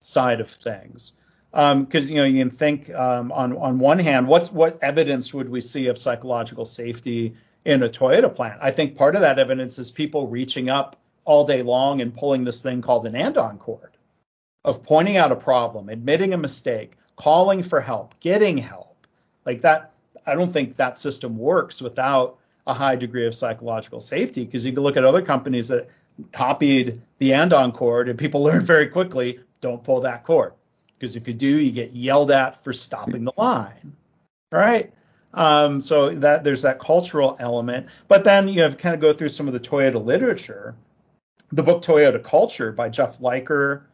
side 0.00 0.40
of 0.40 0.48
things. 0.48 1.12
Because 1.52 2.04
um, 2.04 2.08
you 2.08 2.16
know 2.16 2.24
you 2.24 2.38
can 2.38 2.50
think 2.50 2.92
um, 2.94 3.30
on 3.32 3.56
on 3.56 3.78
one 3.78 3.98
hand, 3.98 4.26
what's 4.26 4.50
what 4.50 4.78
evidence 4.82 5.32
would 5.32 5.48
we 5.48 5.60
see 5.60 5.86
of 5.86 5.96
psychological 5.96 6.64
safety 6.64 7.34
in 7.64 7.82
a 7.82 7.88
Toyota 7.88 8.34
plant. 8.34 8.58
I 8.62 8.70
think 8.70 8.96
part 8.96 9.14
of 9.14 9.20
that 9.22 9.38
evidence 9.38 9.78
is 9.78 9.90
people 9.90 10.28
reaching 10.28 10.70
up 10.70 10.96
all 11.24 11.44
day 11.44 11.62
long 11.62 12.00
and 12.00 12.14
pulling 12.14 12.44
this 12.44 12.62
thing 12.62 12.80
called 12.80 13.06
an 13.06 13.14
andon 13.14 13.58
cord 13.58 13.90
of 14.64 14.82
pointing 14.82 15.16
out 15.16 15.32
a 15.32 15.36
problem, 15.36 15.88
admitting 15.88 16.34
a 16.34 16.38
mistake, 16.38 16.96
calling 17.16 17.62
for 17.62 17.80
help, 17.80 18.18
getting 18.20 18.56
help. 18.58 18.96
Like 19.44 19.62
that, 19.62 19.92
I 20.26 20.34
don't 20.34 20.52
think 20.52 20.76
that 20.76 20.98
system 20.98 21.38
works 21.38 21.80
without 21.80 22.38
a 22.66 22.74
high 22.74 22.96
degree 22.96 23.26
of 23.26 23.34
psychological 23.34 23.98
safety 23.98 24.44
because 24.44 24.64
you 24.64 24.72
can 24.72 24.82
look 24.82 24.96
at 24.96 25.04
other 25.04 25.22
companies 25.22 25.68
that 25.68 25.88
copied 26.32 27.00
the 27.18 27.32
andon 27.32 27.72
cord 27.72 28.08
and 28.08 28.18
people 28.18 28.42
learn 28.48 28.62
very 28.62 28.86
quickly 28.86 29.40
don't 29.60 29.82
pull 29.82 30.00
that 30.00 30.22
cord 30.22 30.52
because 30.98 31.16
if 31.16 31.26
you 31.26 31.32
do 31.32 31.46
you 31.46 31.72
get 31.72 31.90
yelled 31.92 32.30
at 32.30 32.62
for 32.62 32.72
stopping 32.72 33.24
the 33.24 33.32
line 33.38 33.96
right 34.52 34.92
um, 35.34 35.80
so 35.80 36.10
that 36.10 36.44
there's 36.44 36.62
that 36.62 36.78
cultural 36.78 37.36
element. 37.38 37.86
But 38.08 38.24
then 38.24 38.48
you 38.48 38.62
have 38.62 38.78
kind 38.78 38.94
of 38.94 39.00
go 39.00 39.12
through 39.12 39.28
some 39.30 39.46
of 39.46 39.52
the 39.52 39.60
Toyota 39.60 40.02
literature. 40.02 40.74
The 41.52 41.62
book 41.62 41.82
Toyota 41.82 42.22
Culture 42.22 42.72
by 42.72 42.88
Jeff 42.88 43.20
Liker, 43.20 43.86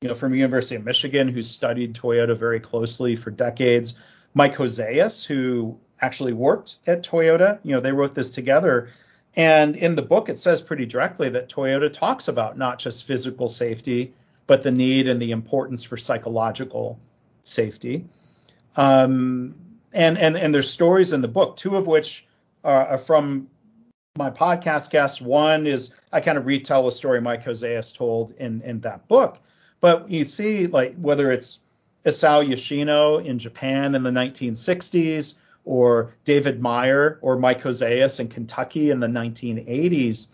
you 0.00 0.08
know, 0.08 0.14
from 0.14 0.34
University 0.34 0.76
of 0.76 0.84
Michigan, 0.84 1.28
who 1.28 1.42
studied 1.42 1.94
Toyota 1.94 2.36
very 2.36 2.60
closely 2.60 3.16
for 3.16 3.30
decades. 3.30 3.94
Mike 4.34 4.54
Hoseus, 4.54 5.24
who 5.24 5.78
actually 6.00 6.32
worked 6.32 6.78
at 6.86 7.04
Toyota, 7.04 7.58
you 7.62 7.74
know, 7.74 7.80
they 7.80 7.92
wrote 7.92 8.14
this 8.14 8.30
together. 8.30 8.90
And 9.36 9.76
in 9.76 9.96
the 9.96 10.02
book, 10.02 10.28
it 10.28 10.38
says 10.38 10.60
pretty 10.60 10.86
directly 10.86 11.28
that 11.30 11.48
Toyota 11.48 11.92
talks 11.92 12.28
about 12.28 12.56
not 12.56 12.78
just 12.78 13.04
physical 13.04 13.48
safety, 13.48 14.14
but 14.46 14.62
the 14.62 14.70
need 14.70 15.08
and 15.08 15.20
the 15.20 15.32
importance 15.32 15.82
for 15.82 15.96
psychological 15.96 16.98
safety. 17.42 18.04
Um, 18.76 19.54
and 19.94 20.18
and 20.18 20.36
and 20.36 20.52
there's 20.52 20.70
stories 20.70 21.12
in 21.12 21.20
the 21.22 21.28
book, 21.28 21.56
two 21.56 21.76
of 21.76 21.86
which 21.86 22.26
uh, 22.64 22.86
are 22.90 22.98
from 22.98 23.48
my 24.16 24.30
podcast 24.30 24.90
guest. 24.90 25.22
One 25.22 25.66
is 25.66 25.94
I 26.12 26.20
kind 26.20 26.36
of 26.36 26.46
retell 26.46 26.84
the 26.84 26.92
story 26.92 27.20
Mike 27.20 27.44
Hoseus 27.44 27.92
told 27.92 28.32
in 28.32 28.60
in 28.62 28.80
that 28.80 29.08
book. 29.08 29.40
But 29.80 30.10
you 30.10 30.24
see, 30.24 30.66
like 30.66 30.96
whether 30.96 31.30
it's 31.32 31.58
Isao 32.04 32.46
Yoshino 32.46 33.18
in 33.18 33.38
Japan 33.38 33.94
in 33.94 34.02
the 34.02 34.10
1960s, 34.10 35.34
or 35.64 36.14
David 36.24 36.60
Meyer 36.60 37.18
or 37.22 37.38
Mike 37.38 37.62
Hoseus 37.62 38.20
in 38.20 38.28
Kentucky 38.28 38.90
in 38.90 39.00
the 39.00 39.06
1980s, 39.06 40.28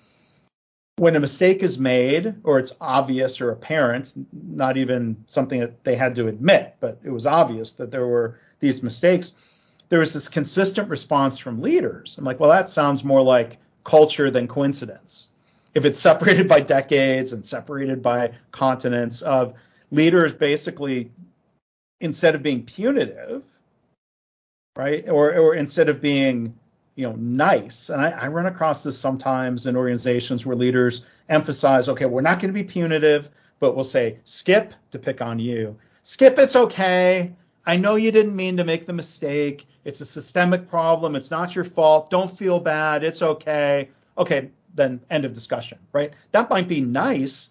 when 0.96 1.16
a 1.16 1.20
mistake 1.20 1.62
is 1.62 1.78
made 1.78 2.34
or 2.44 2.58
it's 2.58 2.76
obvious 2.80 3.40
or 3.40 3.50
apparent, 3.50 4.12
not 4.32 4.76
even 4.76 5.24
something 5.28 5.60
that 5.60 5.82
they 5.84 5.96
had 5.96 6.16
to 6.16 6.26
admit, 6.26 6.74
but 6.80 6.98
it 7.04 7.10
was 7.10 7.26
obvious 7.26 7.74
that 7.74 7.90
there 7.90 8.06
were 8.06 8.38
these 8.58 8.82
mistakes, 8.82 9.32
there 9.90 9.98
was 9.98 10.14
this 10.14 10.28
consistent 10.28 10.88
response 10.88 11.36
from 11.38 11.60
leaders. 11.60 12.16
I'm 12.16 12.24
like, 12.24 12.40
well, 12.40 12.50
that 12.50 12.70
sounds 12.70 13.04
more 13.04 13.20
like 13.20 13.58
culture 13.84 14.30
than 14.30 14.48
coincidence. 14.48 15.28
If 15.74 15.84
it's 15.84 15.98
separated 16.00 16.48
by 16.48 16.60
decades 16.60 17.32
and 17.32 17.44
separated 17.44 18.00
by 18.00 18.32
continents, 18.52 19.20
of 19.20 19.54
leaders 19.90 20.32
basically, 20.32 21.10
instead 22.00 22.34
of 22.34 22.42
being 22.42 22.64
punitive, 22.64 23.42
right, 24.76 25.06
or, 25.08 25.34
or 25.34 25.54
instead 25.54 25.88
of 25.88 26.00
being 26.00 26.54
you 26.96 27.06
know 27.06 27.14
nice 27.16 27.88
and 27.88 28.02
I, 28.02 28.10
I, 28.10 28.28
run 28.28 28.46
across 28.46 28.82
this 28.82 28.98
sometimes 28.98 29.64
in 29.64 29.76
organizations 29.76 30.44
where 30.44 30.56
leaders 30.56 31.06
emphasize 31.28 31.88
okay 31.88 32.04
we're 32.04 32.20
not 32.20 32.40
going 32.40 32.52
to 32.52 32.60
be 32.60 32.64
punitive 32.64 33.30
but 33.58 33.74
we'll 33.74 33.84
say 33.84 34.18
skip 34.24 34.74
to 34.90 34.98
pick 34.98 35.22
on 35.22 35.38
you 35.38 35.78
skip 36.02 36.38
it's 36.38 36.56
okay 36.56 37.32
I 37.66 37.76
know 37.76 37.96
you 37.96 38.10
didn't 38.10 38.36
mean 38.36 38.56
to 38.56 38.64
make 38.64 38.86
the 38.86 38.92
mistake. 38.92 39.66
It's 39.84 40.00
a 40.00 40.06
systemic 40.06 40.66
problem. 40.66 41.14
It's 41.14 41.30
not 41.30 41.54
your 41.54 41.64
fault. 41.64 42.10
Don't 42.10 42.30
feel 42.30 42.60
bad. 42.60 43.04
It's 43.04 43.22
okay. 43.22 43.90
Okay, 44.16 44.50
then 44.74 45.00
end 45.10 45.24
of 45.24 45.32
discussion, 45.32 45.78
right? 45.92 46.12
That 46.32 46.50
might 46.50 46.68
be 46.68 46.80
nice, 46.80 47.50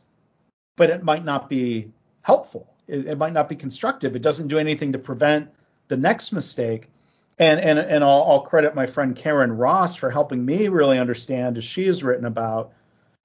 but 0.78 0.90
it 0.90 1.04
might 1.04 1.26
not 1.26 1.50
be 1.50 1.92
helpful. 2.22 2.74
It, 2.88 3.08
it 3.08 3.18
might 3.18 3.34
not 3.34 3.50
be 3.50 3.56
constructive. 3.56 4.16
It 4.16 4.22
doesn't 4.22 4.48
do 4.48 4.58
anything 4.58 4.92
to 4.94 5.00
prevent 5.00 5.50
the 5.88 5.98
next 5.98 6.32
mistake. 6.32 6.90
And 7.38 7.60
and 7.60 7.80
and 7.80 8.04
I'll, 8.04 8.24
I'll 8.24 8.42
credit 8.42 8.76
my 8.76 8.86
friend 8.86 9.16
Karyn 9.16 9.58
Ross 9.58 9.96
for 9.96 10.10
helping 10.10 10.44
me 10.46 10.68
really 10.68 11.00
understand, 11.00 11.58
as 11.58 11.64
she 11.64 11.86
has 11.86 12.04
written 12.04 12.26
about, 12.26 12.74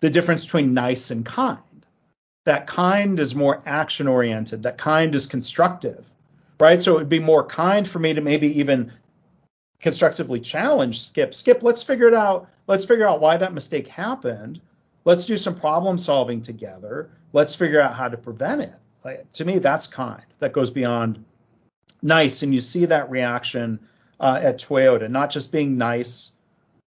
the 0.01 0.11
difference 0.11 0.45
between 0.45 0.75
nice 0.75 1.11
and 1.11 1.25
kind. 1.27 1.59
That 2.45 2.67
kind 2.67 3.19
is 3.19 3.35
more 3.35 3.63
action 3.67 4.07
oriented. 4.07 4.63
That 4.63 4.79
kind 4.79 5.15
is 5.15 5.27
constructive 5.27 6.09
right? 6.65 6.81
So 6.81 6.95
it 6.95 7.01
would 7.01 7.09
be 7.11 7.21
more 7.21 7.45
kind 7.45 7.87
for 7.87 7.99
me 7.99 8.15
to 8.15 8.23
maybe 8.23 8.59
even 8.61 8.91
constructively 9.81 10.41
challenge 10.41 11.03
Skip. 11.03 11.35
Skip, 11.35 11.63
let's 11.63 11.83
figure 11.83 12.09
it 12.09 12.15
out. 12.15 12.49
Let's 12.67 12.87
figure 12.87 13.07
out 13.07 13.21
why 13.21 13.37
that 13.37 13.53
mistake 13.53 13.87
happened. 13.87 14.63
Let's 15.05 15.27
do 15.27 15.37
some 15.37 15.55
problem 15.55 15.99
solving 15.99 16.41
together. 16.41 17.11
Let's 17.35 17.55
figure 17.55 17.83
out 17.83 17.93
how 17.93 18.09
to 18.09 18.17
prevent 18.17 18.63
it. 18.63 18.73
Like, 19.05 19.31
to 19.33 19.45
me, 19.45 19.59
that's 19.59 19.87
kind. 19.87 20.25
That 20.39 20.55
goes 20.55 20.71
beyond 20.71 21.23
nice. 22.01 22.43
And 22.43 22.55
you 22.55 22.63
see 22.63 22.87
that 22.87 23.11
reaction 23.11 23.79
uh, 24.19 24.41
at 24.43 24.59
Toyota, 24.59 25.11
not 25.11 25.29
just 25.29 25.53
being 25.53 25.77
nice, 25.77 26.33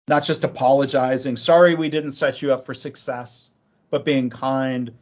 not 0.08 0.24
just 0.24 0.42
apologizing, 0.42 1.36
sorry 1.36 1.74
we 1.74 1.90
didn't 1.90 2.12
set 2.12 2.40
you 2.40 2.54
up 2.54 2.64
for 2.64 2.72
success, 2.72 3.50
but 3.90 4.06
being 4.06 4.30
kind, 4.30 4.94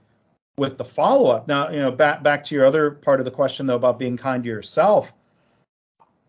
with 0.56 0.78
the 0.78 0.84
follow 0.84 1.30
up. 1.30 1.48
Now, 1.48 1.70
you 1.70 1.78
know, 1.78 1.90
back 1.90 2.22
back 2.22 2.44
to 2.44 2.54
your 2.54 2.64
other 2.64 2.92
part 2.92 3.20
of 3.20 3.24
the 3.24 3.30
question 3.30 3.66
though 3.66 3.76
about 3.76 3.98
being 3.98 4.16
kind 4.16 4.42
to 4.44 4.48
yourself. 4.48 5.12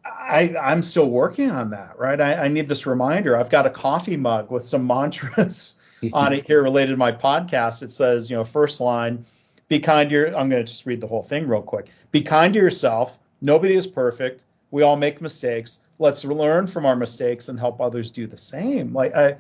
I, 0.06 0.56
I'm 0.60 0.82
still 0.82 1.10
working 1.10 1.52
on 1.52 1.72
that, 1.72 1.98
right? 1.98 2.20
I, 2.20 2.46
I 2.46 2.48
need 2.48 2.70
this 2.70 2.86
reminder. 2.86 3.36
I've 3.36 3.50
got 3.50 3.66
a 3.66 3.70
coffee 3.70 4.18
mug 4.18 4.52
with 4.52 4.64
some 4.64 4.86
mantras 4.86 5.76
on 6.14 6.34
it 6.34 6.46
here 6.46 6.64
related 6.64 6.92
to 6.92 6.98
my 6.98 7.12
podcast. 7.12 7.84
It 7.84 7.92
says, 7.92 8.30
you 8.30 8.36
know, 8.36 8.44
first 8.44 8.80
line, 8.80 9.26
be 9.68 9.80
kind 9.80 10.10
to 10.10 10.16
your, 10.16 10.28
I'm 10.28 10.50
going 10.50 10.64
to 10.64 10.64
just 10.64 10.86
read 10.86 11.02
the 11.02 11.08
whole 11.08 11.24
thing 11.24 11.48
real 11.48 11.62
quick. 11.62 11.90
Be 12.12 12.22
kind 12.22 12.54
to 12.54 12.60
yourself. 12.60 13.20
Nobody 13.42 13.76
is 13.76 13.88
perfect. 13.88 14.44
We 14.72 14.84
all 14.84 14.96
make 14.96 15.22
mistakes. 15.22 15.80
Let's 16.00 16.24
learn 16.26 16.68
from 16.68 16.86
our 16.86 16.96
mistakes 16.96 17.50
and 17.50 17.60
help 17.60 17.82
others 17.82 18.12
do 18.12 18.28
the 18.28 18.38
same. 18.38 18.94
Like 18.94 19.16
I, 19.16 19.38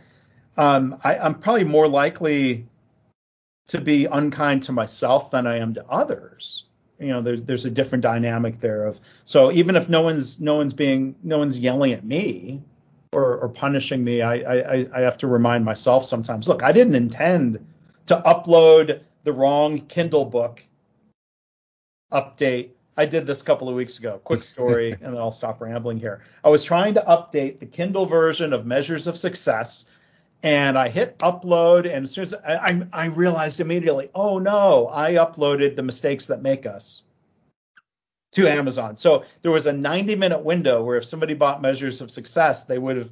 um, 0.57 0.99
I, 1.03 1.17
I'm 1.17 1.35
probably 1.35 1.63
more 1.63 1.87
likely 1.87 2.65
to 3.67 3.81
be 3.81 4.05
unkind 4.05 4.63
to 4.63 4.71
myself 4.71 5.31
than 5.31 5.47
I 5.47 5.57
am 5.57 5.73
to 5.73 5.85
others. 5.87 6.65
You 6.99 7.09
know, 7.09 7.21
there's 7.21 7.41
there's 7.43 7.65
a 7.65 7.71
different 7.71 8.03
dynamic 8.03 8.59
there 8.59 8.85
of 8.85 9.01
so 9.25 9.51
even 9.51 9.75
if 9.75 9.89
no 9.89 10.01
one's 10.01 10.39
no 10.39 10.55
one's 10.55 10.73
being 10.73 11.15
no 11.23 11.39
one's 11.39 11.59
yelling 11.59 11.91
at 11.91 12.05
me 12.05 12.61
or, 13.11 13.37
or 13.37 13.49
punishing 13.49 14.03
me, 14.03 14.21
I, 14.21 14.35
I 14.35 14.87
I 14.93 15.01
have 15.01 15.17
to 15.19 15.27
remind 15.27 15.65
myself 15.65 16.05
sometimes. 16.05 16.47
Look, 16.47 16.63
I 16.63 16.71
didn't 16.71 16.95
intend 16.95 17.65
to 18.05 18.21
upload 18.25 19.01
the 19.23 19.33
wrong 19.33 19.79
Kindle 19.79 20.25
book 20.25 20.63
update. 22.11 22.69
I 22.97 23.05
did 23.05 23.27
this 23.27 23.41
a 23.41 23.43
couple 23.43 23.67
of 23.67 23.75
weeks 23.75 23.99
ago. 23.99 24.21
Quick 24.23 24.43
story, 24.43 24.91
and 25.01 25.13
then 25.13 25.17
I'll 25.17 25.31
stop 25.31 25.59
rambling 25.59 25.99
here. 25.99 26.21
I 26.45 26.49
was 26.49 26.63
trying 26.63 26.93
to 26.93 27.01
update 27.01 27.59
the 27.59 27.65
Kindle 27.65 28.05
version 28.05 28.53
of 28.53 28.65
Measures 28.65 29.07
of 29.07 29.17
Success 29.17 29.85
and 30.45 30.77
I 30.77 30.89
hit 30.89 31.17
upload, 31.17 31.91
and 31.91 32.03
as 32.03 32.11
soon 32.11 32.21
as 32.21 32.35
I, 32.35 32.83
I, 32.93 33.07
realized 33.07 33.61
immediately, 33.61 34.11
oh 34.13 34.37
no, 34.37 34.87
I 34.93 35.13
uploaded 35.13 35.75
the 35.75 35.81
mistakes 35.81 36.27
that 36.27 36.43
make 36.43 36.67
us 36.67 37.01
to 38.33 38.47
Amazon. 38.47 38.95
So 38.95 39.25
there 39.41 39.51
was 39.51 39.65
a 39.65 39.73
90 39.73 40.15
minute 40.17 40.43
window 40.43 40.83
where 40.83 40.97
if 40.97 41.05
somebody 41.05 41.33
bought 41.33 41.63
measures 41.63 41.99
of 41.99 42.11
success, 42.11 42.65
they 42.65 42.77
would 42.77 42.95
have 42.95 43.09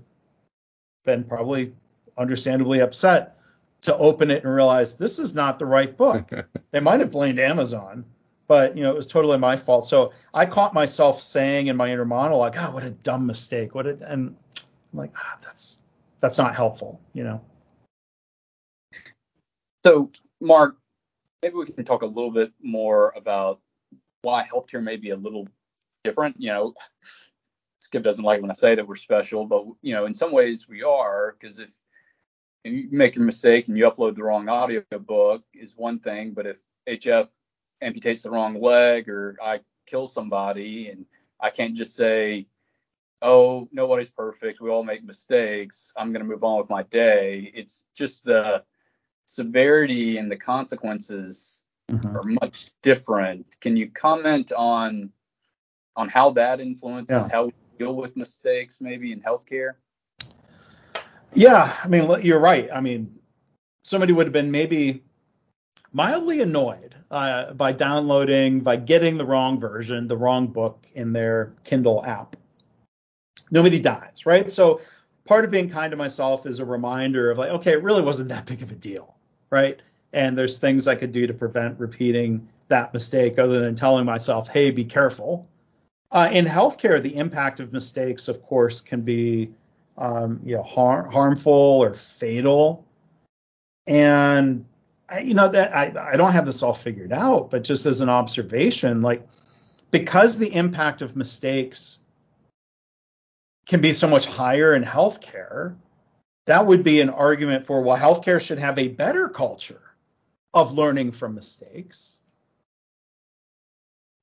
been 1.06 1.24
probably 1.24 1.74
understandably 2.16 2.82
upset 2.82 3.40
to 3.82 3.98
open 3.98 4.30
it 4.30 4.44
and 4.44 4.54
realize 4.54 4.96
this 4.96 5.18
is 5.18 5.34
not 5.34 5.58
the 5.58 5.66
right 5.66 5.98
book. 5.98 6.32
they 6.72 6.82
might 6.82 7.00
have 7.00 7.12
blamed 7.12 7.40
Amazon, 7.40 8.06
but 8.48 8.78
you 8.78 8.84
know 8.84 8.92
it 8.92 8.96
was 8.96 9.08
totally 9.08 9.40
my 9.40 9.56
fault. 9.56 9.88
So 9.88 10.14
I 10.36 10.46
caught 10.46 10.76
myself 10.76 11.20
saying 11.20 11.66
in 11.66 11.78
my 11.78 11.92
inner 11.92 12.06
monologue, 12.06 12.54
"God, 12.54 12.76
what 12.76 12.84
a 12.84 12.92
dumb 12.92 13.26
mistake!" 13.26 13.74
What 13.74 13.88
a, 13.88 13.98
and 14.08 14.36
I'm 14.94 15.00
like, 15.00 15.14
ah, 15.18 15.38
that's 15.42 15.83
that's 16.24 16.38
not 16.38 16.56
helpful, 16.56 17.02
you 17.12 17.26
know. 17.26 17.42
So, 19.86 20.10
Mark, 20.40 20.78
maybe 21.42 21.56
we 21.56 21.66
can 21.66 21.84
talk 21.84 22.02
a 22.02 22.06
little 22.06 22.32
bit 22.32 22.54
more 22.62 23.14
about 23.18 23.60
why 24.22 24.48
healthcare 24.48 24.82
may 24.82 24.96
be 24.96 25.10
a 25.10 25.18
little 25.18 25.50
different. 26.06 26.38
You 26.40 26.54
know, 26.54 26.74
Skip 27.82 28.04
doesn't 28.04 28.24
like 28.24 28.42
when 28.42 28.50
I 28.50 28.54
say 28.54 28.74
that 28.74 28.88
we're 28.88 28.96
special, 28.96 29.46
but 29.46 29.66
you 29.82 29.94
know, 29.94 30.06
in 30.06 30.16
some 30.16 30.32
ways 30.32 30.66
we 30.66 30.82
are 30.82 31.36
because 31.38 31.60
if 31.60 31.78
you 32.64 32.88
make 32.90 33.18
a 33.18 33.20
mistake 33.20 33.68
and 33.68 33.78
you 33.78 33.84
upload 33.84 34.16
the 34.16 34.24
wrong 34.24 34.48
audio 34.48 34.82
book 35.02 35.44
is 35.54 35.76
one 35.76 36.00
thing, 36.00 36.32
but 36.32 36.46
if 36.46 36.56
HF 36.88 37.28
amputates 37.84 38.24
the 38.24 38.32
wrong 38.32 38.62
leg 38.62 39.10
or 39.10 39.36
I 39.44 39.60
kill 39.88 40.08
somebody 40.08 40.88
and 40.88 41.06
I 41.42 41.50
can't 41.50 41.76
just 41.76 41.98
say 41.98 42.48
oh, 43.24 43.68
nobody's 43.72 44.10
perfect. 44.10 44.62
We 44.62 44.70
all 44.70 44.84
make 44.84 45.04
mistakes. 45.04 45.94
I'm 45.98 46.12
going 46.12 46.24
to 46.24 46.30
move 46.30 46.44
on 46.44 46.60
with 46.60 46.70
my 46.70 46.84
day. 46.84 47.52
It's 47.56 47.88
just 47.96 48.26
the 48.26 48.64
severity 49.26 50.18
and 50.18 50.30
the 50.30 50.36
consequences 50.36 51.66
mm-hmm. 51.90 52.16
are 52.16 52.24
much 52.24 52.72
different. 52.84 53.56
Can 53.62 53.76
you 53.76 53.90
comment 53.90 54.52
on 54.56 55.10
on 55.96 56.10
how 56.10 56.32
that 56.32 56.60
influences 56.60 57.28
yeah. 57.28 57.30
how 57.32 57.46
we 57.46 57.54
deal 57.78 57.96
with 57.96 58.18
mistakes 58.18 58.82
maybe 58.82 59.12
in 59.12 59.22
healthcare? 59.22 59.76
Yeah, 61.34 61.74
I 61.84 61.88
mean, 61.88 62.12
you're 62.22 62.40
right. 62.40 62.70
I 62.72 62.82
mean, 62.82 63.16
somebody 63.84 64.14
would 64.14 64.28
have 64.28 64.34
been 64.34 64.52
maybe 64.52 65.04
mildly 65.92 66.42
annoyed 66.42 66.96
uh, 67.10 67.54
by 67.54 67.72
downloading, 67.72 68.60
by 68.60 68.76
getting 68.76 69.18
the 69.18 69.26
wrong 69.26 69.60
version, 69.60 70.08
the 70.08 70.18
wrong 70.18 70.48
book 70.48 70.86
in 70.94 71.14
their 71.14 71.54
Kindle 71.64 72.04
app 72.06 72.36
nobody 73.54 73.80
dies, 73.80 74.26
right? 74.26 74.52
So 74.52 74.82
part 75.26 75.46
of 75.46 75.52
being 75.52 75.70
kind 75.70 75.92
to 75.92 75.98
myself 75.98 76.46
is 76.46 76.60
a 76.60 76.66
reminder 76.66 77.32
of 77.32 77.38
like, 77.38 77.52
okay, 77.52 77.74
it 77.74 77.84
really 77.84 78.02
wasn't 78.02 78.30
that 78.30 78.48
big 78.48 78.64
of 78.64 78.72
a 78.72 78.76
deal, 78.76 79.16
right? 79.52 79.80
And 80.12 80.38
there's 80.38 80.60
things 80.60 80.88
I 80.88 80.96
could 80.96 81.12
do 81.12 81.28
to 81.28 81.34
prevent 81.34 81.80
repeating 81.80 82.50
that 82.68 82.94
mistake 82.94 83.38
other 83.38 83.60
than 83.60 83.76
telling 83.76 84.06
myself, 84.06 84.50
hey, 84.50 84.72
be 84.72 84.84
careful. 84.84 85.48
Uh, 86.12 86.30
in 86.32 86.46
healthcare, 86.46 87.02
the 87.02 87.16
impact 87.16 87.60
of 87.60 87.72
mistakes, 87.72 88.28
of 88.28 88.42
course, 88.42 88.82
can 88.82 89.02
be 89.02 89.52
um, 89.98 90.42
you 90.44 90.56
know 90.56 90.64
har- 90.64 91.08
harmful 91.10 91.54
or 91.54 91.94
fatal. 91.94 92.86
And 93.86 94.66
I, 95.10 95.20
you 95.20 95.34
know 95.34 95.48
that 95.48 95.76
I, 95.76 96.14
I 96.14 96.18
don't 96.18 96.32
have 96.32 96.46
this 96.46 96.62
all 96.64 96.74
figured 96.74 97.12
out, 97.12 97.50
but 97.50 97.64
just 97.64 97.86
as 97.86 98.02
an 98.02 98.10
observation, 98.10 99.02
like 99.02 99.28
because 99.90 100.38
the 100.38 100.54
impact 100.54 101.02
of 101.02 101.16
mistakes 101.16 102.00
can 103.66 103.82
be 103.82 103.94
so 103.94 104.08
much 104.08 104.26
higher 104.26 104.74
in 104.74 104.84
healthcare, 104.84 105.76
that 106.46 106.66
would 106.66 106.84
be 106.84 107.02
an 107.02 107.10
argument 107.10 107.66
for 107.66 107.82
well, 107.82 107.98
healthcare 107.98 108.46
should 108.46 108.60
have 108.60 108.78
a 108.78 108.90
better 108.90 109.30
culture 109.30 109.82
of 110.54 110.74
learning 110.74 111.12
from 111.12 111.36
mistakes. 111.36 112.20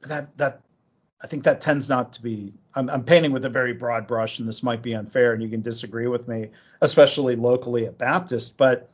That 0.02 0.36
that 0.38 0.60
I 1.22 1.26
think 1.26 1.44
that 1.44 1.60
tends 1.60 1.88
not 1.88 2.14
to 2.14 2.22
be. 2.22 2.54
I'm, 2.74 2.88
I'm, 2.88 3.04
painting 3.04 3.32
with 3.32 3.44
a 3.44 3.50
very 3.50 3.74
broad 3.74 4.06
brush, 4.06 4.38
and 4.38 4.48
this 4.48 4.62
might 4.62 4.80
be 4.80 4.94
unfair, 4.94 5.32
and 5.32 5.42
you 5.42 5.48
can 5.48 5.60
disagree 5.60 6.06
with 6.06 6.28
me, 6.28 6.50
especially 6.80 7.36
locally 7.36 7.86
at 7.86 7.98
Baptist. 7.98 8.56
But 8.56 8.90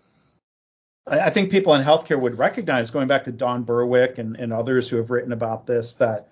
I, 1.07 1.21
I 1.21 1.31
think 1.31 1.51
people 1.51 1.75
in 1.75 1.85
healthcare 1.85 2.21
would 2.21 2.39
recognize, 2.39 2.91
going 2.91 3.07
back 3.07 3.25
to 3.25 3.33
Don 3.33 3.63
Berwick 3.63 4.19
and, 4.19 4.37
and 4.37 4.53
others 4.53 4.89
who 4.89 4.97
have 4.97 5.11
written 5.11 5.33
about 5.33 5.67
this, 5.67 5.97
that 5.97 6.29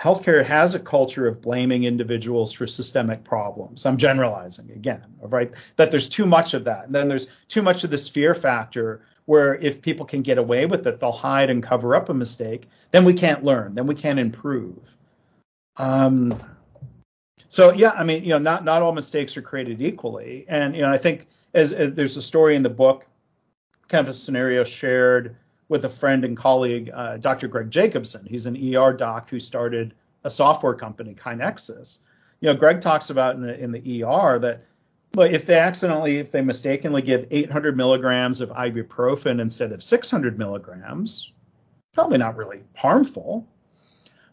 healthcare 0.00 0.44
has 0.44 0.74
a 0.74 0.78
culture 0.78 1.26
of 1.26 1.40
blaming 1.40 1.84
individuals 1.84 2.52
for 2.52 2.66
systemic 2.66 3.24
problems. 3.24 3.84
I'm 3.84 3.96
generalizing 3.96 4.70
again, 4.70 5.02
right? 5.20 5.50
That 5.76 5.90
there's 5.90 6.08
too 6.08 6.26
much 6.26 6.54
of 6.54 6.64
that. 6.64 6.86
And 6.86 6.94
then 6.94 7.08
there's 7.08 7.26
too 7.48 7.62
much 7.62 7.84
of 7.84 7.90
this 7.90 8.08
fear 8.08 8.34
factor 8.34 9.02
where 9.24 9.56
if 9.56 9.82
people 9.82 10.06
can 10.06 10.22
get 10.22 10.38
away 10.38 10.66
with 10.66 10.86
it, 10.86 11.00
they'll 11.00 11.12
hide 11.12 11.50
and 11.50 11.62
cover 11.62 11.94
up 11.96 12.08
a 12.08 12.14
mistake. 12.14 12.68
Then 12.92 13.04
we 13.04 13.12
can't 13.12 13.44
learn. 13.44 13.74
Then 13.74 13.86
we 13.86 13.94
can't 13.94 14.18
improve. 14.18 14.96
Um, 15.76 16.38
so 17.48 17.72
yeah, 17.72 17.90
I 17.90 18.04
mean, 18.04 18.22
you 18.22 18.30
know, 18.30 18.38
not 18.38 18.64
not 18.64 18.82
all 18.82 18.92
mistakes 18.92 19.36
are 19.36 19.42
created 19.42 19.82
equally. 19.82 20.44
And 20.48 20.76
you 20.76 20.82
know, 20.82 20.90
I 20.90 20.98
think 20.98 21.26
as, 21.54 21.72
as 21.72 21.94
there's 21.94 22.16
a 22.16 22.22
story 22.22 22.56
in 22.56 22.62
the 22.62 22.70
book, 22.70 23.04
kind 23.88 24.02
of 24.02 24.08
a 24.08 24.12
scenario 24.12 24.64
shared 24.64 25.36
with 25.68 25.84
a 25.84 25.88
friend 25.88 26.24
and 26.24 26.36
colleague, 26.36 26.90
uh, 26.92 27.18
Dr. 27.18 27.48
Greg 27.48 27.70
Jacobson. 27.70 28.26
He's 28.26 28.46
an 28.46 28.56
ER 28.56 28.92
doc 28.92 29.28
who 29.28 29.38
started 29.38 29.94
a 30.24 30.30
software 30.30 30.74
company, 30.74 31.14
KaiNexus. 31.14 31.98
You 32.40 32.48
know, 32.48 32.54
Greg 32.54 32.80
talks 32.80 33.10
about 33.10 33.34
in 33.34 33.42
the, 33.42 33.58
in 33.58 33.72
the 33.72 34.04
ER 34.04 34.38
that 34.38 34.62
look, 35.14 35.30
if 35.30 35.46
they 35.46 35.58
accidentally, 35.58 36.18
if 36.18 36.30
they 36.30 36.42
mistakenly 36.42 37.02
give 37.02 37.26
800 37.30 37.76
milligrams 37.76 38.40
of 38.40 38.50
ibuprofen 38.50 39.40
instead 39.40 39.72
of 39.72 39.82
600 39.82 40.38
milligrams, 40.38 41.32
probably 41.92 42.18
not 42.18 42.36
really 42.36 42.62
harmful. 42.76 43.46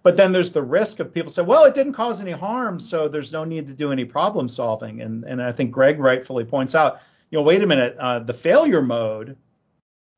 But 0.03 0.17
then 0.17 0.31
there's 0.31 0.51
the 0.51 0.61
risk 0.61 0.99
of 0.99 1.11
people 1.11 1.31
say, 1.31 1.41
well, 1.41 1.63
it 1.63 1.73
didn't 1.73 1.93
cause 1.93 2.21
any 2.21 2.31
harm, 2.31 2.79
so 2.79 3.07
there's 3.07 3.31
no 3.31 3.43
need 3.43 3.67
to 3.67 3.73
do 3.73 3.91
any 3.91 4.05
problem 4.05 4.47
solving. 4.47 5.01
And 5.01 5.23
and 5.23 5.41
I 5.41 5.51
think 5.51 5.71
Greg 5.71 5.99
rightfully 5.99 6.45
points 6.45 6.75
out, 6.75 7.01
you 7.31 7.39
know, 7.39 7.43
wait 7.43 7.63
a 7.63 7.67
minute, 7.67 7.95
uh, 7.97 8.19
the 8.19 8.33
failure 8.33 8.83
mode 8.83 9.35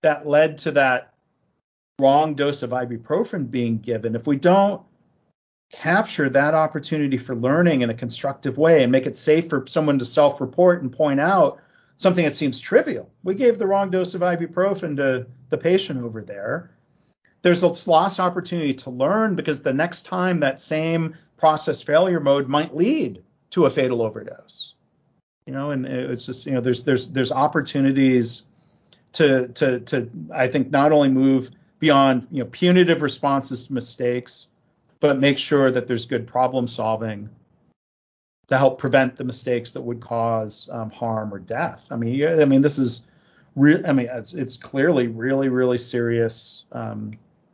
that 0.01 0.27
led 0.27 0.60
to 0.60 0.71
that 0.71 1.13
wrong 1.99 2.36
dose 2.36 2.63
of 2.63 2.71
ibuprofen 2.71 3.49
being 3.49 3.79
given, 3.79 4.15
if 4.15 4.27
we 4.27 4.36
don't 4.36 4.83
capture 5.71 6.29
that 6.29 6.53
opportunity 6.53 7.17
for 7.17 7.36
learning 7.36 7.81
in 7.81 7.89
a 7.89 7.93
constructive 7.93 8.57
way 8.57 8.83
and 8.83 8.91
make 8.91 9.05
it 9.05 9.15
safe 9.15 9.49
for 9.49 9.65
someone 9.67 9.99
to 9.99 10.05
self 10.05 10.39
report 10.39 10.81
and 10.81 10.91
point 10.91 11.19
out 11.19 11.60
something 11.95 12.23
that 12.23 12.36
seems 12.36 12.60
trivial, 12.60 13.12
we 13.23 13.36
gave 13.36 13.57
the 13.57 13.67
wrong 13.67 13.89
dose 13.89 14.13
of 14.13 14.21
ibuprofen 14.21 14.95
to 14.97 15.27
the 15.49 15.57
patient 15.57 16.03
over 16.03 16.21
there. 16.21 16.71
There's 17.41 17.63
a 17.63 17.89
lost 17.89 18.19
opportunity 18.19 18.73
to 18.75 18.89
learn 18.89 19.36
because 19.36 19.62
the 19.62 19.73
next 19.73 20.03
time 20.03 20.39
that 20.39 20.60
same 20.60 21.15
process 21.38 21.81
failure 21.81 22.19
mode 22.19 22.47
might 22.47 22.75
lead 22.75 23.23
to 23.51 23.65
a 23.65 23.69
fatal 23.69 24.01
overdose. 24.01 24.73
You 25.45 25.53
know, 25.53 25.71
and 25.71 25.86
it's 25.86 26.25
just 26.25 26.45
you 26.45 26.53
know 26.53 26.62
there's 26.62 26.83
there's 26.83 27.07
there's 27.10 27.31
opportunities 27.31 28.43
to 29.17 29.47
to 29.47 29.80
to 29.80 30.10
I 30.32 30.47
think 30.47 30.69
not 30.69 30.91
only 30.91 31.10
move 31.10 31.49
beyond 31.80 32.27
you 32.30 32.43
know 32.43 32.49
punitive 32.49 33.01
responses 33.01 33.65
to 33.65 33.73
mistakes, 33.73 34.47
but 34.99 35.19
make 35.19 35.39
sure 35.39 35.71
that 35.71 35.88
there's 35.88 36.06
good 36.06 36.27
problem 36.27 36.67
solving 36.67 37.30
to 38.47 38.58
help 38.58 38.77
prevent 38.77 39.15
the 39.15 39.23
mistakes 39.23 39.71
that 39.71 39.82
would 39.82 40.01
cause 40.01 40.69
um, 40.71 40.91
harm 40.91 41.34
or 41.34 41.39
death. 41.39 41.88
I 41.91 41.95
mean, 41.95 42.25
I 42.25 42.45
mean 42.45 42.62
this 42.62 42.77
is 42.77 43.03
re- 43.56 43.84
I 43.84 43.91
mean, 43.91 44.08
it's, 44.12 44.34
it's 44.34 44.56
clearly 44.56 45.08
really, 45.08 45.49
really 45.49 45.80
serious 45.80 46.63
um, 46.71 47.12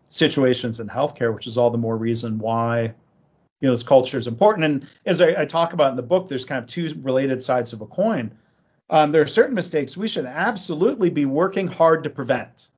situations 0.10 0.82
in 0.82 0.88
healthcare, 0.88 1.34
which 1.34 1.48
is 1.48 1.58
all 1.58 1.72
the 1.72 1.78
more 1.78 1.98
reason 1.98 2.40
why 2.40 2.94
you 3.62 3.68
know 3.68 3.72
this 3.72 3.84
culture 3.84 4.18
is 4.18 4.28
important. 4.28 4.66
And 4.66 4.88
as 5.06 5.22
I, 5.22 5.44
I 5.44 5.46
talk 5.46 5.72
about 5.72 5.92
in 5.92 5.96
the 5.96 6.04
book, 6.04 6.28
there's 6.28 6.44
kind 6.44 6.62
of 6.62 6.68
two 6.68 6.94
related 7.02 7.42
sides 7.42 7.72
of 7.72 7.80
a 7.80 7.88
coin. 7.88 8.38
Um, 8.94 9.12
there 9.12 9.24
are 9.24 9.28
certain 9.28 9.56
mistakes 9.56 9.98
we 9.98 10.08
should 10.08 10.28
absolutely 10.28 11.10
be 11.10 11.26
working 11.26 11.66
hard 11.66 12.04
to 12.04 12.12
prevent 12.12 12.70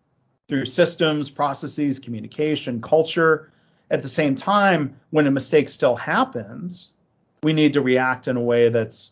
through 0.48 0.64
systems, 0.64 1.30
processes, 1.30 2.00
communication, 2.00 2.82
culture. 2.82 3.52
At 3.92 4.02
the 4.02 4.08
same 4.08 4.38
time, 4.38 4.96
when 5.10 5.28
a 5.28 5.32
mistake 5.32 5.68
still 5.68 5.98
happens, 5.98 6.90
we 7.44 7.52
need 7.52 7.74
to 7.74 7.82
react 7.82 8.30
in 8.30 8.38
a 8.38 8.42
way 8.42 8.70
that's 8.70 9.12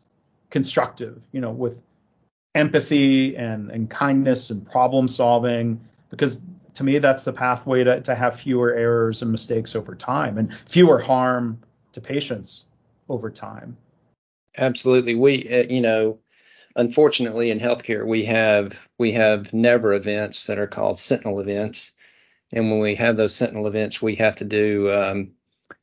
constructive, 0.50 1.22
you 1.34 1.42
know, 1.42 1.52
with 1.52 1.84
empathy 2.56 3.36
and, 3.36 3.70
and 3.70 3.90
kindness 3.90 4.50
and 4.50 4.66
problem 4.66 5.10
solving, 5.10 5.82
because 6.10 6.42
to 6.76 6.86
me, 6.86 7.00
that's 7.00 7.26
the 7.26 7.34
pathway 7.34 7.84
to, 7.84 8.00
to 8.00 8.16
have 8.16 8.40
fewer 8.40 8.74
errors 8.74 9.22
and 9.22 9.30
mistakes 9.30 9.76
over 9.76 9.94
time 9.94 10.38
and 10.38 10.54
fewer 10.54 11.00
harm 11.00 11.60
to 11.92 12.00
patients 12.00 12.64
over 13.10 13.30
time. 13.30 13.76
Absolutely. 14.58 15.16
We, 15.16 15.50
uh, 15.50 15.64
you 15.70 15.82
know, 15.82 16.20
unfortunately 16.76 17.52
in 17.52 17.60
healthcare, 17.60 18.06
we 18.06 18.26
have 18.26 18.80
we 18.98 19.14
have 19.14 19.54
never 19.54 19.94
events 19.94 20.48
that 20.48 20.60
are 20.60 20.68
called 20.68 21.00
sentinel 21.00 21.40
events, 21.40 21.94
and 22.52 22.70
when 22.70 22.80
we 22.80 22.96
have 22.96 23.18
those 23.18 23.36
sentinel 23.36 23.68
events, 23.68 24.02
we 24.02 24.16
have 24.16 24.38
to 24.38 24.46
do 24.46 24.92
um, 24.92 25.32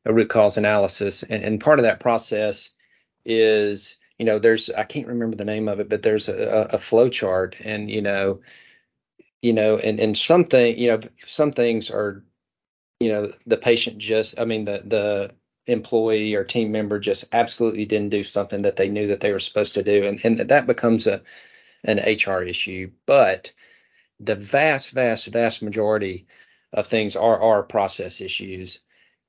a 0.05 0.13
root 0.13 0.29
cause 0.31 0.57
analysis, 0.57 1.23
and, 1.23 1.43
and 1.43 1.61
part 1.61 1.79
of 1.79 1.85
that 1.85 2.01
process 2.01 2.71
is 3.25 3.97
you 4.19 4.25
know 4.25 4.39
there's 4.39 4.71
I 4.71 4.85
can't 4.85 5.09
remember 5.09 5.37
the 5.37 5.45
name 5.45 5.69
of 5.69 5.81
it, 5.81 5.89
but 5.89 6.03
there's 6.03 6.29
a, 6.29 6.69
a 6.73 6.79
flow 6.79 7.09
chart, 7.09 7.57
and 7.61 7.91
you 7.91 8.03
know 8.03 8.41
you 9.43 9.53
know, 9.53 9.79
and 9.79 9.99
and 10.01 10.17
something, 10.17 10.79
you 10.79 10.89
know, 10.89 11.01
some 11.27 11.53
things 11.53 11.91
are, 11.91 12.23
you 12.99 13.11
know, 13.11 13.33
the 13.47 13.57
patient 13.57 13.99
just, 13.99 14.39
I 14.39 14.45
mean, 14.45 14.65
the 14.65 14.83
the 14.85 15.31
employee 15.67 16.35
or 16.35 16.45
team 16.45 16.73
member 16.73 16.99
just 16.99 17.25
absolutely 17.33 17.85
didn't 17.85 18.11
do 18.11 18.23
something 18.23 18.63
that 18.63 18.77
they 18.77 18.89
knew 18.89 19.09
that 19.09 19.21
they 19.21 19.33
were 19.33 19.41
supposed 19.41 19.75
to 19.75 19.83
do, 19.83 20.05
and 20.07 20.21
and 20.25 20.39
that 20.39 20.67
becomes 20.67 21.07
a 21.07 21.23
an 21.85 21.99
HR 21.99 22.43
issue. 22.43 22.91
But 23.07 23.53
the 24.21 24.35
vast, 24.37 24.93
vast, 24.93 25.27
vast 25.29 25.63
majority 25.63 26.27
of 26.73 26.87
things 26.87 27.17
are 27.17 27.41
are 27.41 27.63
process 27.63 28.21
issues, 28.21 28.81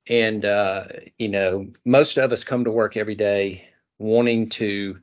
and 0.08 0.46
uh, 0.46 0.88
you 1.18 1.30
know, 1.30 1.72
most 1.86 2.18
of 2.18 2.32
us 2.32 2.44
come 2.44 2.64
to 2.66 2.72
work 2.72 2.98
every 2.98 3.16
day 3.16 3.70
wanting 4.00 4.50
to 4.50 5.00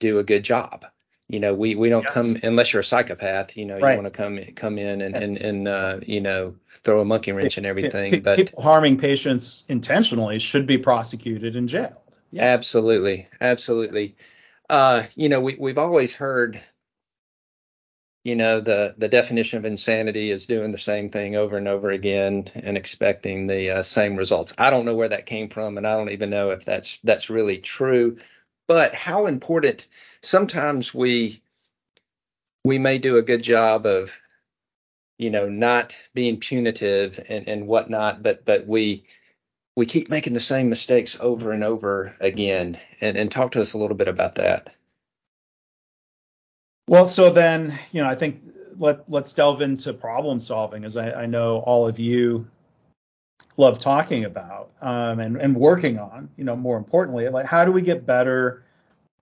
do 0.00 0.18
a 0.18 0.24
good 0.24 0.44
job 0.44 0.84
you 1.32 1.40
know 1.40 1.54
we 1.54 1.74
we 1.74 1.88
don't 1.88 2.04
yes. 2.04 2.12
come 2.12 2.36
unless 2.42 2.72
you're 2.72 2.80
a 2.80 2.84
psychopath 2.84 3.56
you 3.56 3.64
know 3.64 3.80
right. 3.80 3.96
you 3.96 4.02
want 4.02 4.12
to 4.12 4.16
come 4.16 4.38
come 4.54 4.78
in 4.78 5.00
and 5.00 5.16
and, 5.16 5.38
and 5.38 5.66
uh, 5.66 5.98
you 6.06 6.20
know 6.20 6.54
throw 6.84 7.00
a 7.00 7.04
monkey 7.04 7.32
wrench 7.32 7.56
and 7.56 7.66
everything 7.66 8.20
but 8.22 8.36
people 8.36 8.62
harming 8.62 8.98
patients 8.98 9.64
intentionally 9.68 10.38
should 10.38 10.66
be 10.66 10.78
prosecuted 10.78 11.56
and 11.56 11.68
jailed 11.68 12.18
yeah. 12.30 12.42
absolutely 12.44 13.26
absolutely 13.40 14.14
uh, 14.68 15.04
you 15.14 15.28
know 15.28 15.40
we 15.40 15.56
we've 15.58 15.78
always 15.78 16.12
heard 16.12 16.62
you 18.24 18.36
know 18.36 18.60
the 18.60 18.94
the 18.98 19.08
definition 19.08 19.58
of 19.58 19.64
insanity 19.64 20.30
is 20.30 20.46
doing 20.46 20.70
the 20.70 20.78
same 20.78 21.08
thing 21.08 21.34
over 21.34 21.56
and 21.56 21.66
over 21.66 21.90
again 21.90 22.48
and 22.54 22.76
expecting 22.76 23.46
the 23.46 23.70
uh, 23.70 23.82
same 23.82 24.16
results 24.16 24.52
i 24.58 24.68
don't 24.68 24.84
know 24.84 24.94
where 24.94 25.08
that 25.08 25.24
came 25.24 25.48
from 25.48 25.78
and 25.78 25.86
i 25.86 25.96
don't 25.96 26.10
even 26.10 26.28
know 26.28 26.50
if 26.50 26.64
that's 26.66 26.98
that's 27.02 27.30
really 27.30 27.56
true 27.58 28.18
but 28.68 28.94
how 28.94 29.26
important 29.26 29.86
sometimes 30.22 30.94
we 30.94 31.42
we 32.64 32.78
may 32.78 32.98
do 32.98 33.18
a 33.18 33.22
good 33.22 33.42
job 33.42 33.86
of 33.86 34.16
you 35.18 35.30
know 35.30 35.48
not 35.48 35.94
being 36.14 36.38
punitive 36.38 37.18
and, 37.28 37.48
and 37.48 37.66
whatnot 37.66 38.22
but 38.22 38.44
but 38.44 38.66
we 38.66 39.04
we 39.76 39.86
keep 39.86 40.10
making 40.10 40.34
the 40.34 40.40
same 40.40 40.68
mistakes 40.68 41.16
over 41.20 41.52
and 41.52 41.64
over 41.64 42.14
again. 42.20 42.78
And, 43.00 43.16
and 43.16 43.30
talk 43.30 43.52
to 43.52 43.60
us 43.60 43.72
a 43.72 43.78
little 43.78 43.96
bit 43.96 44.08
about 44.08 44.34
that. 44.36 44.74
Well 46.88 47.06
so 47.06 47.30
then 47.30 47.72
you 47.92 48.02
know 48.02 48.08
i 48.08 48.14
think 48.14 48.38
let 48.76 49.08
let's 49.08 49.32
delve 49.32 49.62
into 49.62 49.92
problem 49.94 50.40
solving 50.40 50.84
as 50.84 50.96
i, 50.96 51.12
I 51.22 51.26
know 51.26 51.58
all 51.58 51.86
of 51.86 51.98
you 52.00 52.48
love 53.58 53.78
talking 53.78 54.24
about 54.24 54.70
um, 54.80 55.20
and, 55.20 55.36
and 55.36 55.54
working 55.54 55.98
on 55.98 56.28
you 56.36 56.44
know 56.44 56.56
more 56.56 56.76
importantly 56.76 57.28
like 57.28 57.46
how 57.46 57.64
do 57.64 57.72
we 57.72 57.82
get 57.82 58.06
better 58.06 58.64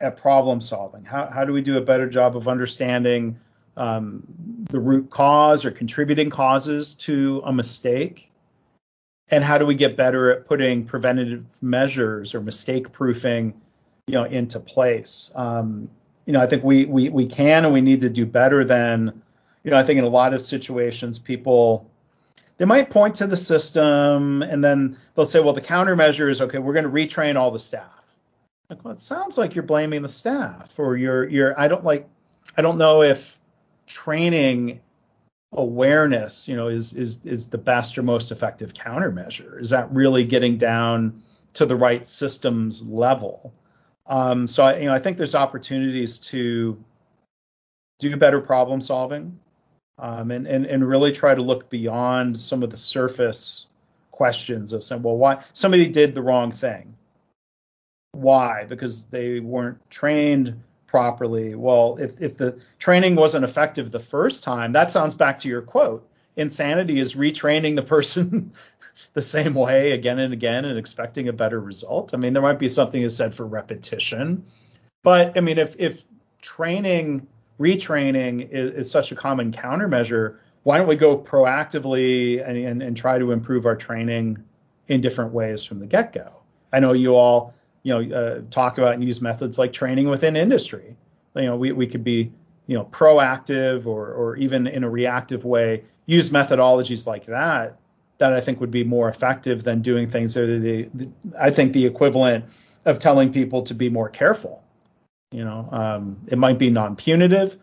at 0.01 0.17
problem 0.17 0.61
solving? 0.61 1.05
How, 1.05 1.27
how 1.27 1.45
do 1.45 1.53
we 1.53 1.61
do 1.61 1.77
a 1.77 1.81
better 1.81 2.09
job 2.09 2.37
of 2.37 2.49
understanding 2.49 3.39
um, 3.77 4.23
the 4.71 4.81
root 4.81 5.11
cause 5.11 5.65
or 5.65 5.71
contributing 5.71 6.31
causes 6.31 6.95
to 6.95 7.43
a 7.45 7.53
mistake? 7.53 8.33
And 9.31 9.45
how 9.45 9.59
do 9.59 9.67
we 9.67 9.75
get 9.75 9.97
better 9.97 10.33
at 10.33 10.47
putting 10.47 10.85
preventative 10.85 11.45
measures 11.63 12.35
or 12.35 12.41
mistake 12.41 12.91
proofing, 12.91 13.61
you 14.07 14.15
know, 14.15 14.25
into 14.25 14.59
place? 14.59 15.31
Um, 15.37 15.89
you 16.27 16.33
know, 16.33 16.41
I 16.41 16.47
think 16.47 16.65
we, 16.65 16.85
we 16.87 17.11
we 17.11 17.27
can 17.27 17.65
and 17.65 17.73
we 17.73 17.81
need 17.81 18.01
to 18.01 18.11
do 18.11 18.27
better 18.27 18.65
than, 18.65 19.23
you 19.63 19.71
know, 19.71 19.77
I 19.77 19.85
think 19.85 19.99
in 19.99 20.05
a 20.05 20.09
lot 20.09 20.35
of 20.35 20.43
situations 20.43 21.19
people 21.19 21.90
they 22.61 22.67
might 22.67 22.91
point 22.91 23.15
to 23.17 23.27
the 23.27 23.39
system 23.39 24.43
and 24.43 24.63
then 24.63 24.95
they'll 25.17 25.25
say, 25.25 25.41
well, 25.41 25.55
the 25.55 25.63
countermeasure 25.63 26.29
is 26.29 26.43
okay, 26.43 26.59
we're 26.59 26.75
going 26.75 26.85
to 26.85 26.91
retrain 26.91 27.37
all 27.37 27.51
the 27.51 27.59
staff 27.59 28.01
like, 28.71 28.85
well, 28.85 28.95
it 28.95 29.01
sounds 29.01 29.37
like 29.37 29.55
you're 29.55 29.65
blaming 29.65 30.03
the 30.03 30.09
staff 30.09 30.79
or 30.79 30.97
you're 30.97 31.29
you're 31.29 31.59
I 31.61 31.69
don't 31.69 31.85
like 31.85 32.09
I 32.57 32.63
don't 32.63 32.79
know 32.79 33.03
if 33.03 33.39
training 33.87 34.81
awareness, 35.53 36.47
you 36.49 36.57
know, 36.57 36.69
is 36.69 36.93
is 36.93 37.25
is 37.25 37.49
the 37.49 37.59
best 37.59 37.99
or 37.99 38.03
most 38.03 38.31
effective 38.31 38.73
countermeasure. 38.73 39.61
Is 39.61 39.71
that 39.71 39.93
really 39.93 40.25
getting 40.25 40.57
down 40.57 41.23
to 41.55 41.67
the 41.67 41.77
right 41.77 42.07
systems 42.07 42.83
level? 42.85 43.53
Um, 44.07 44.47
so 44.47 44.63
I, 44.63 44.79
you 44.79 44.85
know, 44.87 44.95
I 44.95 45.01
think 45.01 45.17
there's 45.17 45.35
opportunities 45.35 46.19
to 46.19 46.83
do 47.99 48.17
better 48.17 48.41
problem 48.41 48.81
solving, 48.81 49.39
um, 50.01 50.31
and 50.31 50.47
and 50.47 50.67
and 50.67 50.87
really 50.87 51.13
try 51.13 51.35
to 51.35 51.43
look 51.43 51.71
beyond 51.71 52.41
some 52.41 52.63
of 52.63 52.71
the 52.71 52.77
surface 52.77 53.67
questions 54.11 54.73
of 54.73 54.83
saying, 54.83 55.03
well, 55.03 55.17
why 55.17 55.43
somebody 55.53 55.87
did 55.87 56.13
the 56.13 56.23
wrong 56.23 56.51
thing 56.51 56.95
why? 58.13 58.65
Because 58.69 59.05
they 59.05 59.41
weren't 59.41 59.79
trained 59.91 60.63
properly. 60.87 61.55
Well, 61.55 61.97
if, 62.01 62.21
if 62.21 62.37
the 62.37 62.61
training 62.79 63.17
wasn't 63.17 63.45
effective 63.45 63.91
the 63.91 64.01
first 64.01 64.43
time, 64.43 64.73
that 64.73 64.91
sounds 64.91 65.15
back 65.15 65.39
to 65.41 65.49
your 65.49 65.63
quote. 65.63 66.07
Insanity 66.37 66.99
is 66.99 67.15
retraining 67.15 67.77
the 67.77 67.83
person 67.83 68.53
the 69.13 69.23
same 69.23 69.55
way 69.55 69.93
again 69.93 70.19
and 70.19 70.33
again 70.33 70.65
and 70.65 70.79
expecting 70.79 71.29
a 71.29 71.33
better 71.33 71.61
result. 71.61 72.15
I 72.15 72.17
mean, 72.17 72.33
there 72.33 72.43
might 72.43 72.59
be 72.59 72.69
something 72.69 73.03
to 73.03 73.11
said 73.11 73.35
for 73.35 73.47
repetition. 73.47 74.45
But 75.03 75.37
I 75.37 75.41
mean, 75.41 75.59
if 75.59 75.77
if 75.79 76.05
training, 76.41 77.27
retraining 77.61 78.49
is, 78.51 78.73
is 78.73 78.91
such 78.91 79.13
a 79.13 79.15
common 79.15 79.53
countermeasure, 79.53 80.39
why 80.63 80.79
don't 80.79 80.89
we 80.89 80.97
go 80.97 81.19
proactively 81.19 82.47
and, 82.47 82.57
and, 82.57 82.83
and 82.83 82.97
try 82.97 83.19
to 83.19 83.33
improve 83.33 83.67
our 83.67 83.77
training 83.77 84.43
in 84.89 85.01
different 85.01 85.33
ways 85.33 85.65
from 85.65 85.79
the 85.79 85.87
get-go? 85.87 86.33
I 86.73 86.81
know 86.81 86.93
you 86.93 87.15
all 87.15 87.55
you 87.83 87.93
know 87.93 88.17
uh, 88.17 88.41
talk 88.51 88.79
about 88.79 88.95
and 88.95 89.05
use 89.05 89.21
methods 89.21 89.59
like 89.59 89.73
training 89.73 90.09
within 90.09 90.37
industry. 90.37 90.97
You 91.35 91.43
know, 91.43 91.57
we, 91.57 91.73
we 91.73 91.87
could 91.87 92.05
be 92.05 92.33
you 92.67 92.77
know 92.77 92.85
proactive 92.85 93.87
or 93.87 94.13
or 94.13 94.37
even 94.37 94.67
in 94.67 94.85
a 94.85 94.91
reactive 94.91 95.45
way 95.45 95.85
use 96.07 96.31
methodologies 96.31 97.07
like 97.07 97.27
that 97.27 97.77
that 98.19 98.33
I 98.33 98.41
think 98.41 98.61
would 98.61 98.71
be 98.71 98.85
more 98.85 99.09
effective 99.09 99.65
than 99.65 99.81
doing 99.81 100.09
things 100.09 100.35
that 100.35 100.43
are 100.43 100.59
the, 100.59 100.89
the 100.95 101.09
I 101.41 101.51
think 101.51 101.73
the 101.73 101.87
equivalent 101.87 102.45
of 102.85 102.99
telling 102.99 103.33
people 103.33 103.63
to 103.63 103.75
be 103.75 103.89
more 103.89 104.09
careful. 104.09 104.63
You 105.33 105.45
know, 105.45 105.69
um, 105.71 106.21
it 106.27 106.39
might 106.39 106.59
be 106.59 106.71
non-punitive, 106.71 107.57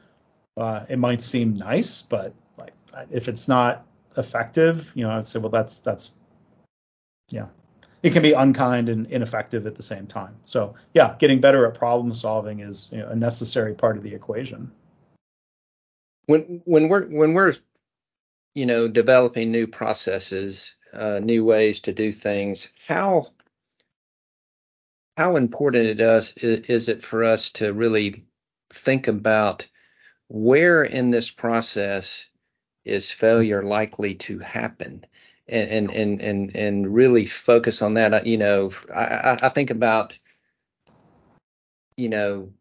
uh, 0.55 0.85
it 0.89 0.99
might 0.99 1.21
seem 1.21 1.55
nice, 1.55 2.01
but 2.01 2.33
like 2.57 2.73
if 3.11 3.27
it's 3.27 3.47
not 3.47 3.85
effective, 4.17 4.91
you 4.95 5.03
know, 5.03 5.11
I'd 5.11 5.27
say, 5.27 5.39
well, 5.39 5.49
that's 5.49 5.79
that's 5.79 6.15
yeah, 7.29 7.47
it 8.03 8.13
can 8.13 8.23
be 8.23 8.33
unkind 8.33 8.89
and 8.89 9.07
ineffective 9.07 9.67
at 9.67 9.75
the 9.75 9.83
same 9.83 10.07
time. 10.07 10.35
So 10.45 10.75
yeah, 10.93 11.15
getting 11.19 11.41
better 11.41 11.65
at 11.65 11.75
problem 11.75 12.13
solving 12.13 12.61
is 12.61 12.89
you 12.91 12.99
know, 12.99 13.09
a 13.09 13.15
necessary 13.15 13.73
part 13.73 13.97
of 13.97 14.03
the 14.03 14.13
equation. 14.13 14.71
When 16.25 16.61
when 16.65 16.89
we're 16.89 17.05
when 17.07 17.33
we're 17.33 17.55
you 18.55 18.65
know 18.65 18.87
developing 18.87 19.51
new 19.51 19.67
processes, 19.67 20.75
uh, 20.93 21.19
new 21.19 21.43
ways 21.45 21.81
to 21.81 21.93
do 21.93 22.11
things, 22.11 22.69
how 22.87 23.27
how 25.17 25.35
important 25.35 25.85
it 25.85 25.99
is, 25.99 26.33
is 26.37 26.87
it 26.87 27.03
for 27.03 27.23
us 27.23 27.51
to 27.51 27.73
really 27.73 28.23
think 28.69 29.07
about 29.07 29.67
where 30.29 30.83
in 30.83 31.11
this 31.11 31.31
process 31.31 32.27
is 32.85 33.11
failure 33.11 33.63
likely 33.63 34.15
to 34.15 34.39
happen? 34.39 35.05
and 35.49 35.89
and 35.91 36.21
and 36.21 36.55
and 36.55 36.93
really 36.93 37.25
focus 37.25 37.81
on 37.81 37.93
that. 37.93 38.25
You 38.25 38.37
know, 38.37 38.71
I, 38.93 39.37
I 39.41 39.49
think 39.49 39.69
about 39.69 40.17
you 41.95 42.09
know 42.09 42.51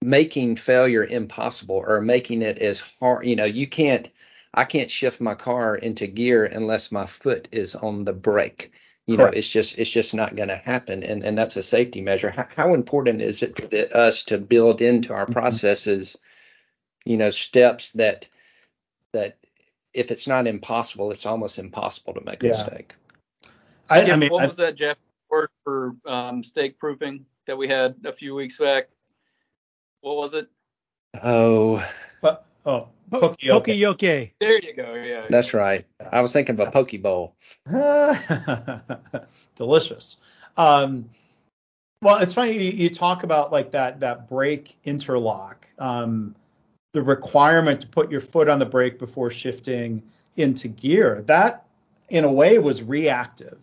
making 0.00 0.56
failure 0.56 1.04
impossible 1.04 1.84
or 1.86 2.00
making 2.00 2.42
it 2.42 2.58
as 2.58 2.80
hard. 2.80 3.26
You 3.26 3.36
know, 3.36 3.44
you 3.44 3.66
can't. 3.66 4.08
I 4.54 4.64
can't 4.64 4.90
shift 4.90 5.20
my 5.20 5.34
car 5.34 5.76
into 5.76 6.06
gear 6.06 6.44
unless 6.44 6.92
my 6.92 7.06
foot 7.06 7.48
is 7.52 7.74
on 7.74 8.04
the 8.04 8.12
brake. 8.12 8.72
You 9.06 9.16
Correct. 9.16 9.34
know, 9.34 9.38
it's 9.38 9.48
just 9.48 9.78
it's 9.78 9.90
just 9.90 10.14
not 10.14 10.36
going 10.36 10.48
to 10.48 10.56
happen, 10.56 11.02
and 11.02 11.24
and 11.24 11.36
that's 11.36 11.56
a 11.56 11.62
safety 11.62 12.00
measure. 12.00 12.30
How, 12.30 12.46
how 12.56 12.74
important 12.74 13.20
is 13.20 13.42
it 13.42 13.58
for 13.58 13.96
us 13.96 14.22
to 14.24 14.38
build 14.38 14.80
into 14.80 15.12
our 15.12 15.24
mm-hmm. 15.24 15.32
processes, 15.32 16.16
you 17.04 17.16
know, 17.16 17.30
steps 17.30 17.92
that 17.92 18.28
that 19.12 19.38
if 19.92 20.10
it's 20.10 20.26
not 20.26 20.46
impossible, 20.46 21.10
it's 21.10 21.26
almost 21.26 21.58
impossible 21.58 22.14
to 22.14 22.24
make 22.24 22.42
a 22.42 22.46
yeah. 22.46 22.52
mistake. 22.52 22.94
I, 23.90 24.02
I 24.02 24.16
mean, 24.16 24.30
what 24.30 24.44
I, 24.44 24.46
was 24.46 24.56
that, 24.56 24.76
Jeff? 24.76 24.96
Word 25.28 25.48
for 25.64 25.96
um, 26.06 26.38
mistake 26.38 26.78
proofing 26.78 27.24
that 27.46 27.56
we 27.56 27.66
had 27.66 27.96
a 28.04 28.12
few 28.12 28.34
weeks 28.34 28.58
back. 28.58 28.88
What 30.00 30.16
was 30.16 30.34
it? 30.34 30.48
Oh. 31.22 31.84
But, 32.20 32.46
oh, 32.64 32.88
Poka-yoke. 33.12 33.98
There 34.40 34.62
you 34.62 34.74
go. 34.74 34.94
Yeah. 34.94 35.26
That's 35.28 35.52
right. 35.52 35.84
I 36.10 36.20
was 36.20 36.32
thinking 36.32 36.58
of 36.58 36.66
a 36.66 36.70
poke 36.70 37.00
bowl. 37.02 37.34
Delicious. 39.54 40.16
Um, 40.56 41.10
well, 42.00 42.18
it's 42.18 42.32
funny 42.32 42.52
you, 42.52 42.70
you, 42.70 42.90
talk 42.90 43.22
about 43.22 43.52
like 43.52 43.72
that 43.72 44.00
that 44.00 44.28
brake 44.28 44.76
interlock. 44.84 45.66
Um, 45.78 46.34
the 46.92 47.02
requirement 47.02 47.82
to 47.82 47.86
put 47.86 48.10
your 48.10 48.20
foot 48.20 48.48
on 48.48 48.58
the 48.58 48.66
brake 48.66 48.98
before 48.98 49.30
shifting 49.30 50.02
into 50.36 50.68
gear. 50.68 51.22
That, 51.26 51.64
in 52.08 52.24
a 52.24 52.32
way, 52.32 52.58
was 52.58 52.82
reactive 52.82 53.58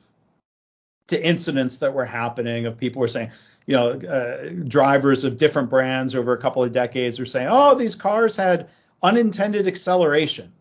to 1.09 1.23
incidents 1.23 1.77
that 1.77 1.93
were 1.93 2.05
happening 2.05 2.65
of 2.65 2.77
people 2.77 2.99
were 3.01 3.07
saying, 3.07 3.31
you 3.65 3.75
know, 3.75 3.89
uh, 3.89 4.49
drivers 4.67 5.23
of 5.23 5.37
different 5.37 5.69
brands 5.69 6.15
over 6.15 6.33
a 6.33 6.37
couple 6.37 6.63
of 6.63 6.71
decades 6.71 7.19
were 7.19 7.25
saying, 7.25 7.47
oh, 7.49 7.75
these 7.75 7.95
cars 7.95 8.35
had 8.35 8.69
unintended 9.01 9.67
acceleration. 9.67 10.51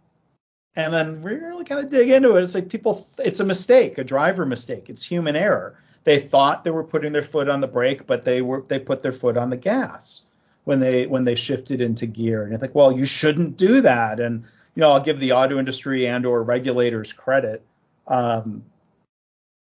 And 0.77 0.93
then 0.93 1.23
we 1.23 1.33
really 1.33 1.65
kind 1.65 1.81
of 1.85 1.91
dig 1.91 2.11
into 2.11 2.37
it. 2.37 2.43
It's 2.43 2.55
like 2.55 2.69
people, 2.69 3.07
it's 3.19 3.41
a 3.41 3.45
mistake, 3.45 3.99
a 3.99 4.05
driver 4.05 4.47
mistake. 4.47 4.89
It's 4.89 5.03
human 5.03 5.35
error. 5.35 5.77
They 6.05 6.21
thought 6.21 6.63
they 6.63 6.71
were 6.71 6.85
putting 6.85 7.13
their 7.13 7.23
foot 7.23 7.49
on 7.49 7.61
the 7.61 7.67
brake, 7.67 8.07
but 8.07 8.23
they 8.23 8.41
were 8.41 8.65
they 8.69 8.79
put 8.79 9.03
their 9.03 9.13
foot 9.13 9.37
on 9.37 9.51
the 9.51 9.57
gas 9.57 10.23
when 10.65 10.81
they 10.81 11.07
when 11.07 11.25
they 11.25 11.35
shifted 11.35 11.81
into 11.81 12.07
gear. 12.07 12.45
And 12.45 12.53
you 12.53 12.59
think, 12.59 12.75
well, 12.75 12.97
you 12.97 13.05
shouldn't 13.05 13.57
do 13.57 13.81
that. 13.81 14.21
And 14.21 14.45
you 14.75 14.81
know, 14.81 14.93
I'll 14.93 15.01
give 15.01 15.19
the 15.19 15.33
auto 15.33 15.59
industry 15.59 16.07
and 16.07 16.25
or 16.25 16.43
regulators 16.43 17.13
credit 17.13 17.65
um, 18.07 18.65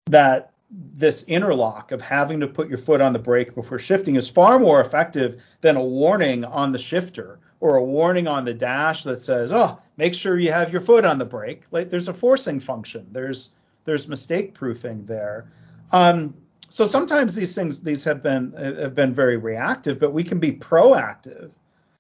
that 0.06 0.52
this 0.72 1.24
interlock 1.24 1.92
of 1.92 2.02
having 2.02 2.40
to 2.40 2.48
put 2.48 2.70
your 2.70 2.78
foot 2.78 3.02
on 3.02 3.12
the 3.14 3.20
brake 3.20 3.54
before 3.54 3.78
shifting 3.78 4.16
is 4.16 4.30
far 4.30 4.58
more 4.58 4.80
effective 4.80 5.44
than 5.60 5.76
a 5.76 5.84
warning 5.84 6.46
on 6.46 6.72
the 6.72 6.80
shifter 6.80 7.40
or 7.62 7.78
a 7.78 7.84
warning 7.84 8.28
on 8.28 8.44
the 8.44 8.54
dash 8.54 9.04
that 9.04 9.18
says, 9.18 9.52
"Oh, 9.52 9.80
make 9.96 10.14
sure 10.14 10.38
you 10.38 10.52
have 10.52 10.72
your 10.72 10.82
foot 10.82 11.06
on 11.06 11.18
the 11.18 11.26
brake." 11.26 11.64
Like 11.72 11.90
there's 11.90 12.10
a 12.10 12.14
forcing 12.14 12.60
function. 12.60 13.08
There's 13.12 13.52
there's 13.86 14.08
mistake 14.08 14.54
proofing 14.54 15.06
there. 15.06 15.50
Um, 15.92 16.36
so 16.68 16.86
sometimes 16.86 17.36
these 17.36 17.56
things 17.56 17.80
these 17.80 18.04
have 18.04 18.22
been 18.22 18.54
have 18.54 18.96
been 18.96 19.14
very 19.14 19.38
reactive, 19.38 20.00
but 20.00 20.12
we 20.12 20.24
can 20.24 20.40
be 20.40 20.52
proactive 20.52 21.52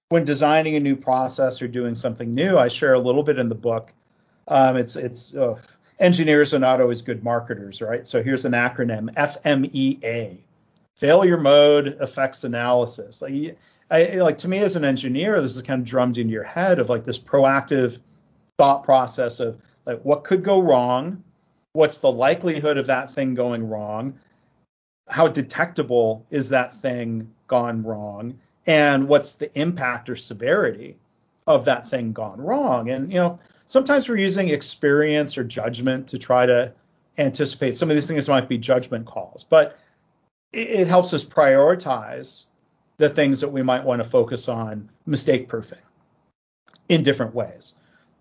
when 0.09 0.25
designing 0.25 0.75
a 0.75 0.79
new 0.79 0.95
process 0.95 1.61
or 1.61 1.67
doing 1.67 1.95
something 1.95 2.33
new. 2.33 2.57
I 2.57 2.67
share 2.67 2.93
a 2.93 2.99
little 2.99 3.23
bit 3.23 3.39
in 3.39 3.47
the 3.47 3.55
book. 3.55 3.93
Um, 4.47 4.77
it's 4.77 4.95
it's 4.95 5.33
oh, 5.35 5.57
engineers 5.99 6.53
are 6.53 6.59
not 6.59 6.81
always 6.81 7.01
good 7.01 7.23
marketers, 7.23 7.81
right? 7.81 8.05
So 8.05 8.21
here's 8.21 8.43
an 8.45 8.53
acronym 8.53 9.13
FMEA, 9.15 10.37
failure 10.95 11.37
mode 11.37 11.97
effects 12.01 12.43
analysis. 12.43 13.21
Like, 13.21 13.57
I, 13.91 14.03
like 14.15 14.39
to 14.39 14.47
me 14.47 14.59
as 14.59 14.77
an 14.77 14.85
engineer, 14.85 15.41
this 15.41 15.55
is 15.55 15.61
kind 15.63 15.81
of 15.81 15.87
drummed 15.87 16.17
into 16.17 16.31
your 16.31 16.45
head 16.45 16.79
of 16.79 16.89
like 16.89 17.03
this 17.03 17.19
proactive 17.19 17.99
thought 18.57 18.83
process 18.83 19.39
of 19.39 19.61
like 19.85 20.01
what 20.03 20.23
could 20.23 20.43
go 20.43 20.61
wrong, 20.61 21.23
what's 21.73 21.99
the 21.99 22.11
likelihood 22.11 22.77
of 22.77 22.87
that 22.87 23.11
thing 23.11 23.35
going 23.35 23.67
wrong, 23.67 24.17
how 25.09 25.27
detectable 25.27 26.25
is 26.29 26.49
that 26.49 26.73
thing 26.73 27.31
gone 27.47 27.83
wrong? 27.83 28.39
And 28.65 29.07
what's 29.07 29.35
the 29.35 29.51
impact 29.59 30.09
or 30.09 30.15
severity 30.15 30.97
of 31.45 31.65
that 31.65 31.87
thing 31.87 32.13
gone 32.13 32.39
wrong? 32.39 32.89
And 32.89 33.11
you 33.11 33.19
know 33.19 33.39
sometimes 33.65 34.07
we're 34.07 34.17
using 34.17 34.49
experience 34.49 35.37
or 35.37 35.43
judgment 35.43 36.09
to 36.09 36.17
try 36.17 36.45
to 36.45 36.73
anticipate. 37.17 37.75
Some 37.75 37.89
of 37.89 37.95
these 37.95 38.07
things 38.07 38.29
might 38.29 38.47
be 38.47 38.57
judgment 38.57 39.05
calls 39.05 39.43
but 39.43 39.77
it, 40.53 40.69
it 40.69 40.87
helps 40.87 41.13
us 41.13 41.25
prioritize 41.25 42.45
the 43.01 43.09
things 43.09 43.41
that 43.41 43.49
we 43.49 43.61
might 43.61 43.83
want 43.83 44.01
to 44.01 44.07
focus 44.07 44.47
on 44.47 44.89
mistake 45.05 45.47
proofing 45.47 45.79
in 46.89 47.03
different 47.03 47.35
ways 47.35 47.73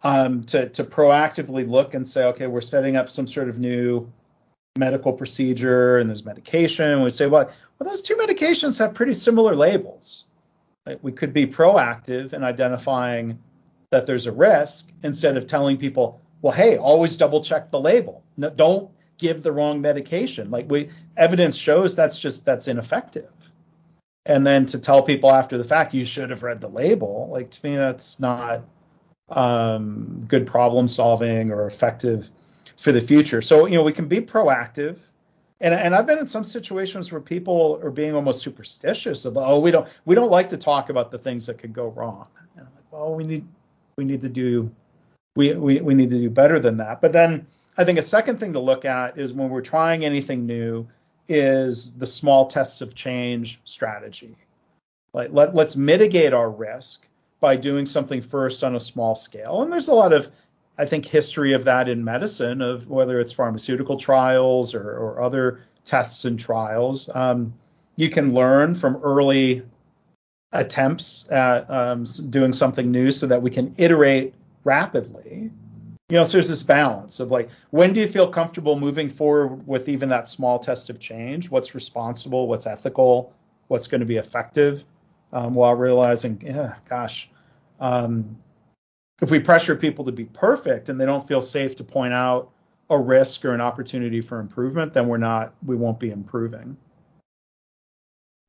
um, 0.02 0.42
to, 0.44 0.68
to 0.70 0.84
proactively 0.84 1.68
look 1.68 1.94
and 1.94 2.06
say 2.06 2.24
okay 2.24 2.46
we're 2.46 2.60
setting 2.60 2.96
up 2.96 3.08
some 3.08 3.26
sort 3.26 3.48
of 3.48 3.58
new 3.58 4.10
medical 4.78 5.12
procedure 5.12 5.98
and 5.98 6.08
there's 6.08 6.24
medication. 6.24 7.02
We 7.02 7.10
say, 7.10 7.26
well, 7.26 7.50
well, 7.78 7.90
those 7.90 8.02
two 8.02 8.16
medications 8.16 8.78
have 8.78 8.94
pretty 8.94 9.14
similar 9.14 9.54
labels. 9.54 10.24
Right? 10.86 11.02
We 11.02 11.12
could 11.12 11.32
be 11.32 11.46
proactive 11.46 12.32
in 12.32 12.44
identifying 12.44 13.38
that 13.90 14.06
there's 14.06 14.26
a 14.26 14.32
risk 14.32 14.90
instead 15.02 15.36
of 15.36 15.46
telling 15.46 15.76
people, 15.76 16.20
well, 16.42 16.52
hey, 16.52 16.76
always 16.76 17.16
double 17.16 17.42
check 17.42 17.70
the 17.70 17.80
label. 17.80 18.22
No, 18.36 18.50
don't 18.50 18.90
give 19.18 19.42
the 19.42 19.52
wrong 19.52 19.80
medication. 19.80 20.50
Like 20.50 20.70
we 20.70 20.88
evidence 21.16 21.56
shows 21.56 21.96
that's 21.96 22.18
just 22.18 22.44
that's 22.44 22.68
ineffective. 22.68 23.30
And 24.26 24.46
then 24.46 24.66
to 24.66 24.78
tell 24.78 25.02
people 25.02 25.30
after 25.30 25.56
the 25.56 25.64
fact 25.64 25.94
you 25.94 26.04
should 26.04 26.30
have 26.30 26.42
read 26.42 26.60
the 26.60 26.68
label, 26.68 27.28
like 27.30 27.50
to 27.50 27.66
me 27.66 27.76
that's 27.76 28.20
not 28.20 28.62
um, 29.30 30.24
good 30.28 30.46
problem 30.46 30.88
solving 30.88 31.50
or 31.50 31.66
effective 31.66 32.30
for 32.76 32.92
the 32.92 33.00
future. 33.00 33.40
So, 33.40 33.66
you 33.66 33.74
know, 33.74 33.82
we 33.82 33.92
can 33.92 34.08
be 34.08 34.20
proactive. 34.20 34.98
And, 35.60 35.74
and 35.74 35.94
I've 35.94 36.06
been 36.06 36.18
in 36.18 36.26
some 36.26 36.44
situations 36.44 37.12
where 37.12 37.20
people 37.20 37.78
are 37.82 37.90
being 37.90 38.14
almost 38.14 38.42
superstitious 38.42 39.24
of, 39.26 39.36
oh, 39.36 39.60
we 39.60 39.70
don't 39.70 39.88
we 40.06 40.14
don't 40.14 40.30
like 40.30 40.48
to 40.50 40.56
talk 40.56 40.88
about 40.88 41.10
the 41.10 41.18
things 41.18 41.46
that 41.46 41.58
could 41.58 41.72
go 41.72 41.88
wrong. 41.88 42.28
And 42.56 42.66
I'm 42.66 42.74
like, 42.74 42.90
well, 42.90 43.14
we 43.14 43.24
need 43.24 43.46
we 43.96 44.04
need 44.04 44.22
to 44.22 44.30
do 44.30 44.70
we, 45.36 45.54
we 45.54 45.80
we 45.80 45.94
need 45.94 46.10
to 46.10 46.18
do 46.18 46.30
better 46.30 46.58
than 46.58 46.78
that. 46.78 47.00
But 47.00 47.12
then 47.12 47.46
I 47.76 47.84
think 47.84 47.98
a 47.98 48.02
second 48.02 48.40
thing 48.40 48.54
to 48.54 48.60
look 48.60 48.84
at 48.84 49.18
is 49.18 49.32
when 49.32 49.50
we're 49.50 49.60
trying 49.60 50.04
anything 50.04 50.46
new 50.46 50.88
is 51.30 51.92
the 51.92 52.06
small 52.06 52.46
tests 52.46 52.80
of 52.80 52.94
change 52.94 53.60
strategy. 53.64 54.36
Like 55.12 55.30
let, 55.32 55.54
let's 55.54 55.76
mitigate 55.76 56.32
our 56.32 56.50
risk 56.50 57.06
by 57.40 57.56
doing 57.56 57.86
something 57.86 58.20
first 58.20 58.62
on 58.62 58.74
a 58.74 58.80
small 58.80 59.14
scale. 59.14 59.62
And 59.62 59.72
there's 59.72 59.88
a 59.88 59.94
lot 59.94 60.12
of 60.12 60.30
I 60.80 60.86
think 60.86 61.04
history 61.04 61.52
of 61.52 61.64
that 61.64 61.88
in 61.88 62.04
medicine, 62.04 62.62
of 62.62 62.88
whether 62.88 63.20
it's 63.20 63.32
pharmaceutical 63.32 63.98
trials 63.98 64.74
or, 64.74 64.82
or 64.82 65.20
other 65.20 65.60
tests 65.84 66.24
and 66.24 66.40
trials. 66.40 67.10
Um, 67.14 67.52
you 67.96 68.08
can 68.08 68.32
learn 68.32 68.74
from 68.74 68.96
early 69.02 69.62
attempts 70.52 71.30
at 71.30 71.70
um, 71.70 72.04
doing 72.30 72.54
something 72.54 72.90
new 72.90 73.12
so 73.12 73.26
that 73.26 73.42
we 73.42 73.50
can 73.50 73.74
iterate 73.76 74.34
rapidly. 74.64 75.50
You 76.10 76.16
know, 76.16 76.24
so 76.24 76.32
there's 76.32 76.48
this 76.48 76.64
balance 76.64 77.20
of 77.20 77.30
like, 77.30 77.50
when 77.70 77.92
do 77.92 78.00
you 78.00 78.08
feel 78.08 78.28
comfortable 78.28 78.78
moving 78.78 79.08
forward 79.08 79.64
with 79.66 79.88
even 79.88 80.08
that 80.08 80.26
small 80.26 80.58
test 80.58 80.90
of 80.90 80.98
change? 80.98 81.50
What's 81.50 81.72
responsible? 81.74 82.48
What's 82.48 82.66
ethical? 82.66 83.32
What's 83.68 83.86
going 83.86 84.00
to 84.00 84.06
be 84.06 84.16
effective? 84.16 84.82
Um, 85.32 85.54
while 85.54 85.74
realizing, 85.74 86.42
yeah, 86.44 86.74
gosh, 86.88 87.30
um, 87.78 88.36
if 89.22 89.30
we 89.30 89.38
pressure 89.38 89.76
people 89.76 90.04
to 90.06 90.12
be 90.12 90.24
perfect 90.24 90.88
and 90.88 91.00
they 91.00 91.06
don't 91.06 91.26
feel 91.26 91.42
safe 91.42 91.76
to 91.76 91.84
point 91.84 92.12
out 92.12 92.50
a 92.88 92.98
risk 92.98 93.44
or 93.44 93.54
an 93.54 93.60
opportunity 93.60 94.20
for 94.20 94.40
improvement, 94.40 94.92
then 94.92 95.06
we're 95.06 95.18
not 95.18 95.54
we 95.64 95.76
won't 95.76 96.00
be 96.00 96.10
improving. 96.10 96.76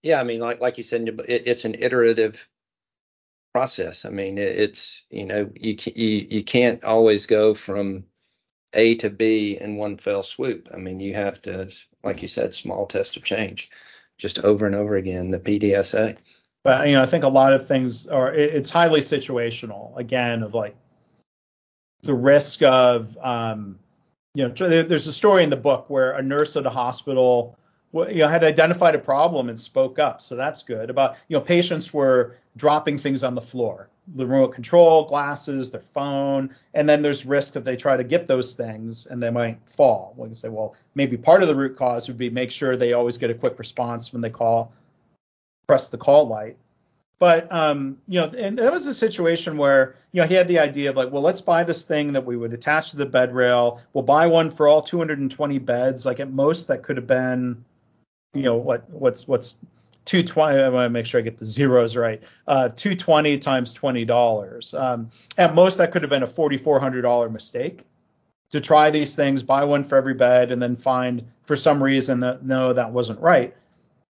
Yeah, 0.01 0.19
I 0.19 0.23
mean, 0.23 0.39
like 0.39 0.59
like 0.59 0.77
you 0.77 0.83
said, 0.83 1.07
it, 1.07 1.43
it's 1.45 1.65
an 1.65 1.75
iterative 1.77 2.47
process. 3.53 4.05
I 4.05 4.09
mean, 4.09 4.37
it, 4.37 4.57
it's 4.57 5.03
you 5.09 5.25
know 5.25 5.49
you 5.55 5.75
you 5.95 6.27
you 6.29 6.43
can't 6.43 6.83
always 6.83 7.25
go 7.25 7.53
from 7.53 8.05
A 8.73 8.95
to 8.95 9.09
B 9.09 9.57
in 9.59 9.77
one 9.77 9.97
fell 9.97 10.23
swoop. 10.23 10.69
I 10.73 10.77
mean, 10.77 10.99
you 10.99 11.13
have 11.15 11.41
to, 11.43 11.69
like 12.03 12.21
you 12.21 12.27
said, 12.27 12.55
small 12.55 12.85
test 12.85 13.17
of 13.17 13.23
change, 13.23 13.69
just 14.17 14.39
over 14.39 14.65
and 14.65 14.75
over 14.75 14.95
again. 14.95 15.31
The 15.31 15.39
PDSA. 15.39 16.17
But 16.63 16.87
you 16.87 16.93
know, 16.93 17.01
I 17.01 17.07
think 17.07 17.23
a 17.23 17.29
lot 17.29 17.53
of 17.53 17.67
things 17.67 18.07
are 18.07 18.33
it's 18.33 18.69
highly 18.69 19.01
situational. 19.01 19.97
Again, 19.97 20.43
of 20.43 20.53
like 20.53 20.75
the 22.03 22.13
risk 22.13 22.61
of 22.63 23.17
um, 23.21 23.79
you 24.33 24.47
know, 24.47 24.53
there's 24.53 25.07
a 25.07 25.11
story 25.11 25.43
in 25.43 25.49
the 25.49 25.57
book 25.57 25.89
where 25.89 26.11
a 26.11 26.21
nurse 26.21 26.55
at 26.55 26.65
a 26.65 26.69
hospital 26.69 27.57
you 27.93 28.19
know 28.19 28.27
had 28.27 28.43
identified 28.43 28.95
a 28.95 28.99
problem 28.99 29.49
and 29.49 29.59
spoke 29.59 29.99
up 29.99 30.21
so 30.21 30.35
that's 30.35 30.63
good 30.63 30.89
about 30.89 31.17
you 31.27 31.35
know 31.35 31.41
patients 31.41 31.93
were 31.93 32.37
dropping 32.57 32.97
things 32.97 33.23
on 33.23 33.35
the 33.35 33.41
floor 33.41 33.87
the 34.15 34.25
remote 34.25 34.53
control 34.53 35.05
glasses 35.05 35.71
their 35.71 35.81
phone 35.81 36.53
and 36.73 36.89
then 36.89 37.01
there's 37.01 37.25
risk 37.25 37.55
if 37.55 37.63
they 37.63 37.75
try 37.75 37.95
to 37.95 38.03
get 38.03 38.27
those 38.27 38.55
things 38.55 39.05
and 39.05 39.21
they 39.21 39.29
might 39.29 39.57
fall 39.65 40.13
we 40.17 40.27
can 40.27 40.35
say 40.35 40.49
well 40.49 40.75
maybe 40.95 41.15
part 41.15 41.41
of 41.41 41.47
the 41.47 41.55
root 41.55 41.77
cause 41.77 42.07
would 42.07 42.17
be 42.17 42.29
make 42.29 42.51
sure 42.51 42.75
they 42.75 42.93
always 42.93 43.17
get 43.17 43.29
a 43.29 43.33
quick 43.33 43.57
response 43.59 44.11
when 44.11 44.21
they 44.21 44.29
call 44.29 44.73
press 45.71 45.87
the 45.87 45.97
call 45.97 46.27
light. 46.27 46.57
But 47.17 47.49
um, 47.49 47.97
you 48.09 48.19
know, 48.19 48.27
and 48.37 48.57
that 48.57 48.73
was 48.73 48.87
a 48.87 48.93
situation 48.93 49.55
where 49.55 49.95
you 50.11 50.21
know 50.21 50.27
he 50.27 50.33
had 50.33 50.49
the 50.49 50.59
idea 50.59 50.89
of 50.89 50.97
like, 50.97 51.11
well, 51.11 51.21
let's 51.21 51.39
buy 51.39 51.63
this 51.63 51.85
thing 51.85 52.11
that 52.11 52.25
we 52.25 52.35
would 52.35 52.51
attach 52.51 52.91
to 52.91 52.97
the 52.97 53.05
bed 53.05 53.33
rail. 53.33 53.81
We'll 53.93 54.03
buy 54.03 54.27
one 54.27 54.51
for 54.51 54.67
all 54.67 54.81
220 54.81 55.59
beds. 55.59 56.05
Like 56.05 56.19
at 56.19 56.29
most, 56.29 56.67
that 56.67 56.83
could 56.83 56.97
have 56.97 57.07
been, 57.07 57.63
you 58.33 58.41
know, 58.41 58.57
what 58.57 58.89
what's 58.89 59.29
what's 59.29 59.57
220. 60.11 60.59
I 60.59 60.69
want 60.69 60.85
to 60.85 60.89
make 60.89 61.05
sure 61.05 61.19
I 61.19 61.23
get 61.23 61.37
the 61.37 61.45
zeros 61.45 61.95
right. 61.95 62.21
Uh, 62.47 62.69
220 62.69 63.37
times 63.39 63.73
twenty 63.73 64.05
dollars. 64.05 64.73
Um, 64.73 65.09
at 65.37 65.55
most, 65.55 65.77
that 65.77 65.91
could 65.91 66.01
have 66.01 66.09
been 66.09 66.23
a 66.23 66.27
$4,400 66.27 67.31
mistake 67.31 67.85
to 68.49 68.59
try 68.59 68.89
these 68.89 69.15
things, 69.15 69.43
buy 69.43 69.63
one 69.63 69.83
for 69.83 69.97
every 69.97 70.13
bed, 70.13 70.51
and 70.51 70.61
then 70.61 70.75
find 70.75 71.25
for 71.43 71.55
some 71.55 71.81
reason 71.81 72.19
that 72.21 72.43
no, 72.43 72.73
that 72.73 72.91
wasn't 72.91 73.19
right 73.19 73.55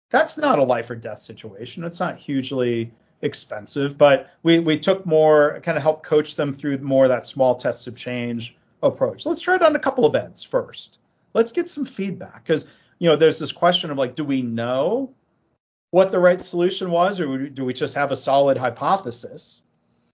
that's 0.09 0.37
not 0.37 0.59
a 0.59 0.63
life 0.63 0.89
or 0.89 0.95
death 0.95 1.19
situation. 1.19 1.83
It's 1.83 1.99
not 1.99 2.17
hugely 2.17 2.91
expensive, 3.21 3.97
but 3.97 4.29
we 4.43 4.59
we 4.59 4.77
took 4.77 5.05
more 5.05 5.59
kind 5.63 5.77
of 5.77 5.83
help 5.83 6.03
coach 6.03 6.35
them 6.35 6.51
through 6.51 6.77
more 6.79 7.07
that 7.07 7.25
small 7.25 7.55
tests 7.55 7.87
of 7.87 7.95
change 7.95 8.55
approach. 8.83 9.25
Let's 9.25 9.41
try 9.41 9.55
it 9.55 9.61
on 9.61 9.75
a 9.75 9.79
couple 9.79 10.05
of 10.05 10.13
beds 10.13 10.43
first. 10.43 10.99
Let's 11.33 11.51
get 11.51 11.69
some 11.69 11.85
feedback 11.85 12.43
because 12.43 12.67
you 12.99 13.09
know 13.09 13.15
there's 13.15 13.39
this 13.39 13.51
question 13.51 13.91
of 13.91 13.97
like, 13.97 14.15
do 14.15 14.23
we 14.23 14.41
know 14.41 15.13
what 15.91 16.11
the 16.11 16.19
right 16.19 16.41
solution 16.41 16.91
was, 16.91 17.19
or 17.19 17.49
do 17.49 17.65
we 17.65 17.73
just 17.73 17.95
have 17.95 18.11
a 18.11 18.15
solid 18.15 18.57
hypothesis? 18.57 19.61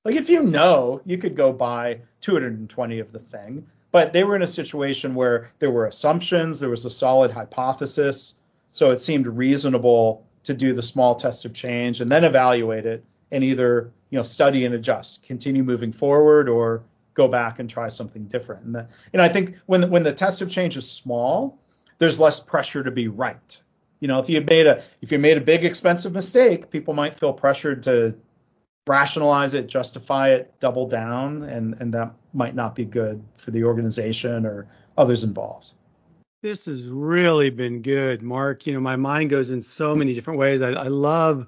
Like 0.04 0.16
if 0.16 0.30
you 0.30 0.44
know, 0.44 1.02
you 1.06 1.18
could 1.18 1.36
go 1.36 1.54
buy 1.54 2.02
220 2.22 3.00
of 3.00 3.12
the 3.12 3.20
thing, 3.20 3.68
but 3.92 4.14
they 4.14 4.24
were 4.24 4.36
in 4.36 4.42
a 4.42 4.48
situation 4.48 5.16
where 5.16 5.52
there 5.60 5.72
were 5.72 5.86
assumptions, 5.86 6.60
there 6.60 6.70
was 6.70 6.86
a 6.86 6.90
solid 6.90 7.32
hypothesis 7.32 8.36
so 8.72 8.92
it 8.92 9.02
seemed 9.02 9.28
reasonable 9.28 10.26
to 10.44 10.54
do 10.54 10.74
the 10.74 10.82
small 10.82 11.14
test 11.14 11.46
of 11.46 11.54
change 11.54 12.02
and 12.02 12.10
then 12.10 12.24
evaluate 12.24 12.86
it 12.86 13.04
and 13.32 13.44
either 13.44 13.92
you 14.10 14.18
know 14.18 14.24
study 14.24 14.66
and 14.66 14.74
adjust, 14.74 15.24
continue 15.24 15.64
moving 15.64 15.92
forward, 15.92 16.50
or 16.50 16.84
go 17.14 17.28
back 17.28 17.60
and 17.60 17.70
try 17.70 17.90
something 17.90 18.26
different. 18.26 18.64
And, 18.64 18.76
that, 18.76 18.92
and 19.14 19.22
I 19.22 19.30
think 19.30 19.58
when 19.68 19.90
when 19.90 20.04
the 20.04 20.14
test 20.14 20.42
of 20.42 20.50
change 20.50 20.76
is 20.76 20.90
small, 20.90 21.60
there's 21.98 22.20
less 22.20 22.40
pressure 22.40 22.84
to 22.84 22.92
be 22.92 23.08
right. 23.08 23.62
You 24.02 24.08
know, 24.08 24.20
if 24.20 24.30
you 24.30 24.42
made 24.42 24.66
a 24.68 24.84
if 25.02 25.12
you 25.12 25.20
made 25.20 25.38
a 25.38 25.42
big 25.42 25.64
expensive 25.64 26.12
mistake, 26.12 26.70
people 26.72 26.94
might 26.94 27.16
feel 27.16 27.32
pressured 27.32 27.84
to 27.84 28.16
rationalize 28.88 29.54
it, 29.54 29.68
justify 29.68 30.30
it, 30.30 30.54
double 30.60 30.88
down, 30.88 31.44
and 31.44 31.76
and 31.80 31.94
that 31.94 32.14
might 32.34 32.56
not 32.56 32.76
be 32.76 32.84
good 32.84 33.24
for 33.38 33.52
the 33.52 33.64
organization 33.64 34.46
or 34.46 34.68
others 34.98 35.24
involved. 35.24 35.74
This 36.42 36.66
has 36.66 36.88
really 36.88 37.52
been 37.52 37.84
good, 37.84 38.24
Mark. 38.24 38.66
You 38.66 38.74
know, 38.74 38.80
my 38.80 38.96
mind 38.96 39.30
goes 39.30 39.52
in 39.52 39.62
so 39.62 39.96
many 39.96 40.16
different 40.16 40.40
ways. 40.40 40.64
I, 40.64 40.72
I 40.72 40.88
love 40.88 41.46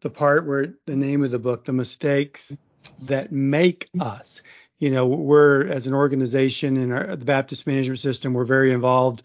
the 0.00 0.10
part 0.10 0.44
where 0.44 0.74
the 0.86 0.96
name 0.96 1.22
of 1.22 1.30
the 1.30 1.38
book, 1.38 1.64
The 1.64 1.72
Mistakes 1.72 2.56
That 3.02 3.30
Make 3.30 3.88
Us. 4.00 4.42
You 4.80 4.90
know, 4.90 5.06
we're 5.06 5.68
as 5.68 5.86
an 5.86 5.94
organization 5.94 6.76
in 6.76 6.90
our, 6.90 7.14
the 7.14 7.24
Baptist 7.24 7.68
Management 7.68 8.00
System, 8.00 8.34
we're 8.34 8.44
very 8.44 8.72
involved 8.72 9.22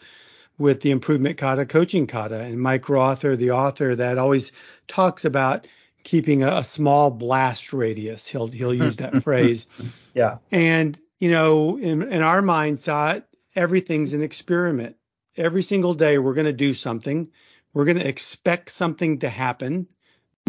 with 0.58 0.82
the 0.82 0.92
Improvement 0.92 1.38
Kata, 1.38 1.66
Coaching 1.66 2.08
Kata. 2.08 2.40
And 2.40 2.60
Mike 2.60 2.90
Rother, 2.90 3.36
the 3.36 3.52
author, 3.52 3.96
that 3.96 4.18
always 4.18 4.52
talks 4.88 5.26
about 5.26 5.68
keeping 6.04 6.44
a, 6.44 6.58
a 6.58 6.64
small 6.64 7.12
blast 7.12 7.74
radius. 7.74 8.28
He'll 8.28 8.48
he'll 8.48 8.74
use 8.74 8.98
that 8.98 9.24
phrase. 9.24 9.68
Yeah. 10.14 10.38
And 10.52 11.00
you 11.20 11.32
know, 11.32 11.78
in, 11.78 12.04
in 12.04 12.22
our 12.22 12.42
mindset, 12.42 13.24
everything's 13.56 14.14
an 14.14 14.22
experiment 14.22 14.96
every 15.38 15.62
single 15.62 15.94
day 15.94 16.18
we're 16.18 16.34
going 16.34 16.46
to 16.46 16.54
do 16.54 16.74
something. 16.74 17.30
We're 17.74 17.86
going 17.86 18.00
to 18.00 18.08
expect 18.08 18.70
something 18.70 19.20
to 19.20 19.30
happen. 19.30 19.88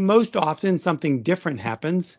Most 0.01 0.37
often, 0.37 0.79
something 0.79 1.23
different 1.23 1.61
happens, 1.61 2.17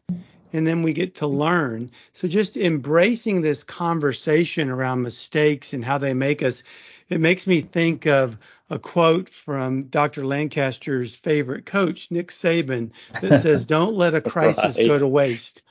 and 0.53 0.67
then 0.67 0.83
we 0.83 0.93
get 0.93 1.15
to 1.15 1.27
learn. 1.27 1.91
So, 2.13 2.27
just 2.27 2.57
embracing 2.57 3.41
this 3.41 3.63
conversation 3.63 4.69
around 4.69 5.01
mistakes 5.01 5.73
and 5.73 5.83
how 5.83 5.97
they 5.97 6.13
make 6.13 6.43
us, 6.43 6.63
it 7.09 7.19
makes 7.19 7.47
me 7.47 7.61
think 7.61 8.05
of 8.05 8.37
a 8.69 8.79
quote 8.79 9.29
from 9.29 9.83
Dr. 9.83 10.25
Lancaster's 10.25 11.15
favorite 11.15 11.65
coach, 11.65 12.11
Nick 12.11 12.29
Saban, 12.29 12.91
that 13.21 13.39
says, 13.41 13.65
"Don't 13.65 13.95
let 13.95 14.15
a 14.15 14.21
crisis 14.21 14.77
right. 14.77 14.87
go 14.87 14.99
to 14.99 15.07
waste." 15.07 15.63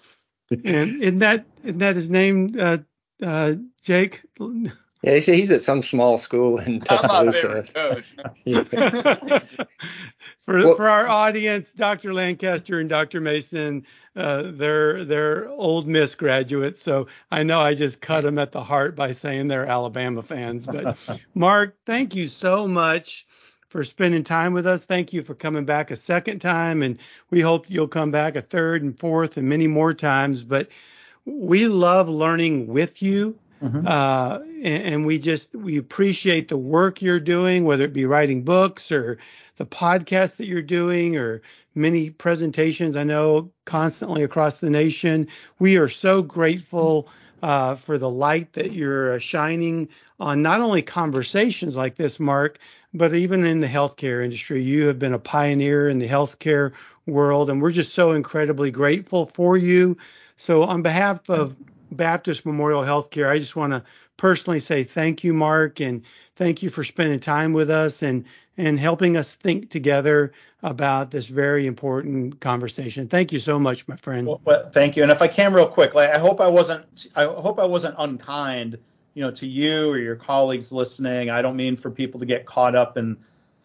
And 0.51 1.03
isn't 1.03 1.19
that 1.21 1.45
that 1.65 1.97
his 1.97 2.11
name, 2.11 2.57
uh, 2.59 2.79
uh, 3.23 3.55
Jake? 3.83 4.23
Yeah, 5.03 5.15
he's, 5.15 5.27
he's 5.27 5.53
at 5.53 5.63
some 5.63 5.83
small 5.83 6.17
school 6.17 6.59
in 6.59 6.81
Tuscaloosa. 6.81 7.65
for 10.41 10.57
well, 10.57 10.75
for 10.75 10.89
our 10.89 11.07
audience, 11.07 11.73
Dr. 11.73 12.13
Lancaster 12.13 12.81
and 12.81 12.89
Dr. 12.89 13.21
Mason, 13.21 13.87
uh, 14.17 14.51
they're 14.55 15.05
they're 15.05 15.49
Ole 15.51 15.83
Miss 15.83 16.17
graduates, 16.17 16.83
so 16.83 17.07
I 17.31 17.45
know 17.45 17.61
I 17.61 17.77
just 17.77 18.01
cut 18.01 18.25
them 18.25 18.41
at 18.41 18.51
the 18.51 18.63
heart 18.63 18.97
by 18.97 19.13
saying 19.13 19.47
they're 19.47 19.67
Alabama 19.67 20.23
fans. 20.23 20.67
But 20.67 20.99
Mark, 21.35 21.77
thank 21.87 22.17
you 22.17 22.27
so 22.27 22.67
much 22.67 23.25
for 23.69 23.85
spending 23.85 24.25
time 24.25 24.53
with 24.53 24.67
us. 24.67 24.85
Thank 24.85 25.13
you 25.13 25.23
for 25.23 25.37
coming 25.37 25.65
back 25.65 25.93
a 25.93 25.97
second 25.97 26.41
time, 26.41 26.83
and 26.83 26.99
we 27.31 27.41
hope 27.41 27.71
you'll 27.71 27.87
come 27.87 28.11
back 28.11 28.35
a 28.35 28.43
third 28.43 28.83
and 28.83 28.99
fourth 28.99 29.37
and 29.37 29.49
many 29.49 29.69
more 29.69 29.95
times. 29.95 30.43
But 30.43 30.69
we 31.25 31.69
love 31.69 32.09
learning 32.09 32.67
with 32.67 33.01
you 33.01 33.39
Mm-hmm. 33.63 33.87
Uh, 33.87 34.39
and, 34.63 34.95
and, 34.95 35.07
we 35.07 35.19
just 35.19 35.55
we 35.55 35.79
appreciate 35.79 36.49
the 36.49 36.57
work 36.57 37.03
you're 37.03 37.19
doing, 37.19 37.65
whether 37.65 37.85
it 37.85 37.93
be 37.93 38.05
writing 38.05 38.45
books 38.45 38.93
or 38.93 39.19
the 39.57 39.67
podcast 39.67 40.37
that 40.37 40.47
you're 40.47 40.63
doing 40.63 41.17
or 41.17 41.43
many 41.75 42.11
presentations. 42.11 42.95
I 42.95 43.05
know 43.05 43.51
constantly 43.65 44.23
across 44.23 44.59
the 44.59 44.71
nation. 44.71 45.27
We 45.59 45.77
are 45.77 45.89
so 45.89 46.23
grateful 46.23 47.09
uh, 47.43 47.75
for 47.75 47.99
the 47.99 48.11
light 48.11 48.53
that 48.53 48.73
you're 48.73 49.15
uh, 49.15 49.19
shining 49.19 49.89
on 50.21 50.43
not 50.43 50.61
only 50.61 50.83
conversations 50.83 51.77
like 51.77 51.95
this, 51.95 52.19
Mark, 52.19 52.59
but 52.95 53.15
even 53.15 53.45
in 53.45 53.61
the 53.61 53.67
healthcare 53.67 54.25
industry. 54.25 54.61
You 54.61 54.87
have 54.87 54.99
been 54.99 55.15
a 55.15 55.19
pioneer 55.19 55.89
in 55.89 55.99
the 55.99 56.09
healthcare 56.09 56.73
world, 57.07 57.51
and 57.51 57.63
we're 57.63 57.73
just 57.73 57.95
so 57.95 58.13
incredibly 58.13 58.71
grateful 58.71 59.27
for 59.27 59.57
you. 59.57 59.97
So, 60.37 60.63
on 60.63 60.83
behalf 60.83 61.29
of 61.29 61.57
Baptist 61.91 62.45
Memorial 62.47 62.83
Healthcare. 62.83 63.29
I 63.29 63.39
just 63.39 63.57
want 63.57 63.73
to 63.73 63.83
personally 64.17 64.61
say 64.61 64.85
thank 64.85 65.25
you, 65.25 65.33
Mark, 65.33 65.81
and 65.81 66.03
thank 66.37 66.63
you 66.63 66.71
for 66.71 66.85
spending 66.85 67.21
time 67.21 67.53
with 67.53 67.71
us 67.71 68.03
and 68.03 68.25
and 68.57 68.79
helping 68.79 69.17
us 69.17 69.33
think 69.33 69.71
together 69.71 70.33
about 70.63 71.13
this 71.13 71.27
very 71.27 71.67
important 71.67 72.41
conversation. 72.41 73.07
Thank 73.07 73.33
you 73.33 73.39
so 73.39 73.59
much, 73.59 73.87
my 73.87 73.95
friend. 73.97 74.27
Well, 74.27 74.41
well, 74.45 74.69
thank 74.71 74.97
you. 74.97 75.05
And 75.05 75.13
if 75.13 75.23
I 75.23 75.29
can, 75.29 75.53
real 75.53 75.69
quick, 75.69 75.95
like, 75.95 76.11
I 76.11 76.19
hope 76.19 76.41
I 76.41 76.49
wasn't 76.49 77.07
I 77.15 77.25
hope 77.25 77.61
I 77.61 77.65
wasn't 77.65 77.95
unkind, 77.99 78.79
you 79.15 79.23
know, 79.23 79.31
to 79.31 79.47
you 79.47 79.91
or 79.91 79.99
your 79.99 80.17
colleagues 80.17 80.73
listening. 80.73 81.31
I 81.31 81.43
don't 81.43 81.57
mean 81.57 81.77
for 81.77 81.91
people 81.91 82.21
to 82.21 82.27
get 82.27 82.47
caught 82.47 82.75
up 82.75 82.99
in 82.99 83.17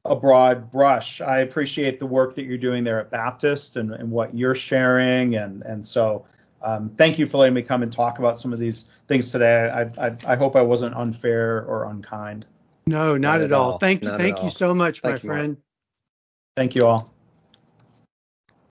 a 0.06 0.16
broad 0.16 0.70
brush. 0.70 1.22
I 1.22 1.40
appreciate 1.40 1.98
the 1.98 2.06
work 2.06 2.36
that 2.36 2.44
you're 2.46 2.58
doing 2.58 2.84
there 2.84 3.00
at 3.00 3.10
Baptist 3.10 3.78
and, 3.78 3.92
and 3.94 4.12
what 4.12 4.36
you're 4.36 4.56
sharing, 4.56 5.36
and 5.36 5.64
and 5.64 5.84
so 5.84 6.26
um, 6.64 6.90
thank 6.98 7.20
you 7.20 7.26
for 7.26 7.38
letting 7.38 7.54
me 7.54 7.62
come 7.62 7.84
and 7.84 7.92
talk 7.92 8.20
about 8.20 8.40
some 8.40 8.54
of 8.54 8.60
these 8.60 8.86
things 9.08 9.32
today. 9.32 9.70
I, 9.70 10.08
I, 10.08 10.16
I 10.26 10.36
hope 10.36 10.56
I 10.56 10.62
wasn't 10.62 10.96
unfair 10.96 11.64
or 11.66 11.86
unkind. 11.86 12.46
No, 12.88 13.18
not, 13.18 13.20
not 13.20 13.42
at, 13.42 13.52
all. 13.52 13.72
all. 13.74 13.78
Thank 13.78 14.04
you. 14.04 14.10
Thank 14.10 14.40
you 14.40 14.46
all. 14.46 14.52
so 14.52 14.74
much, 14.74 15.02
thank 15.02 15.16
my 15.16 15.20
friend. 15.20 15.58
Thank 16.56 16.76
you 16.76 16.88
all. 16.88 17.13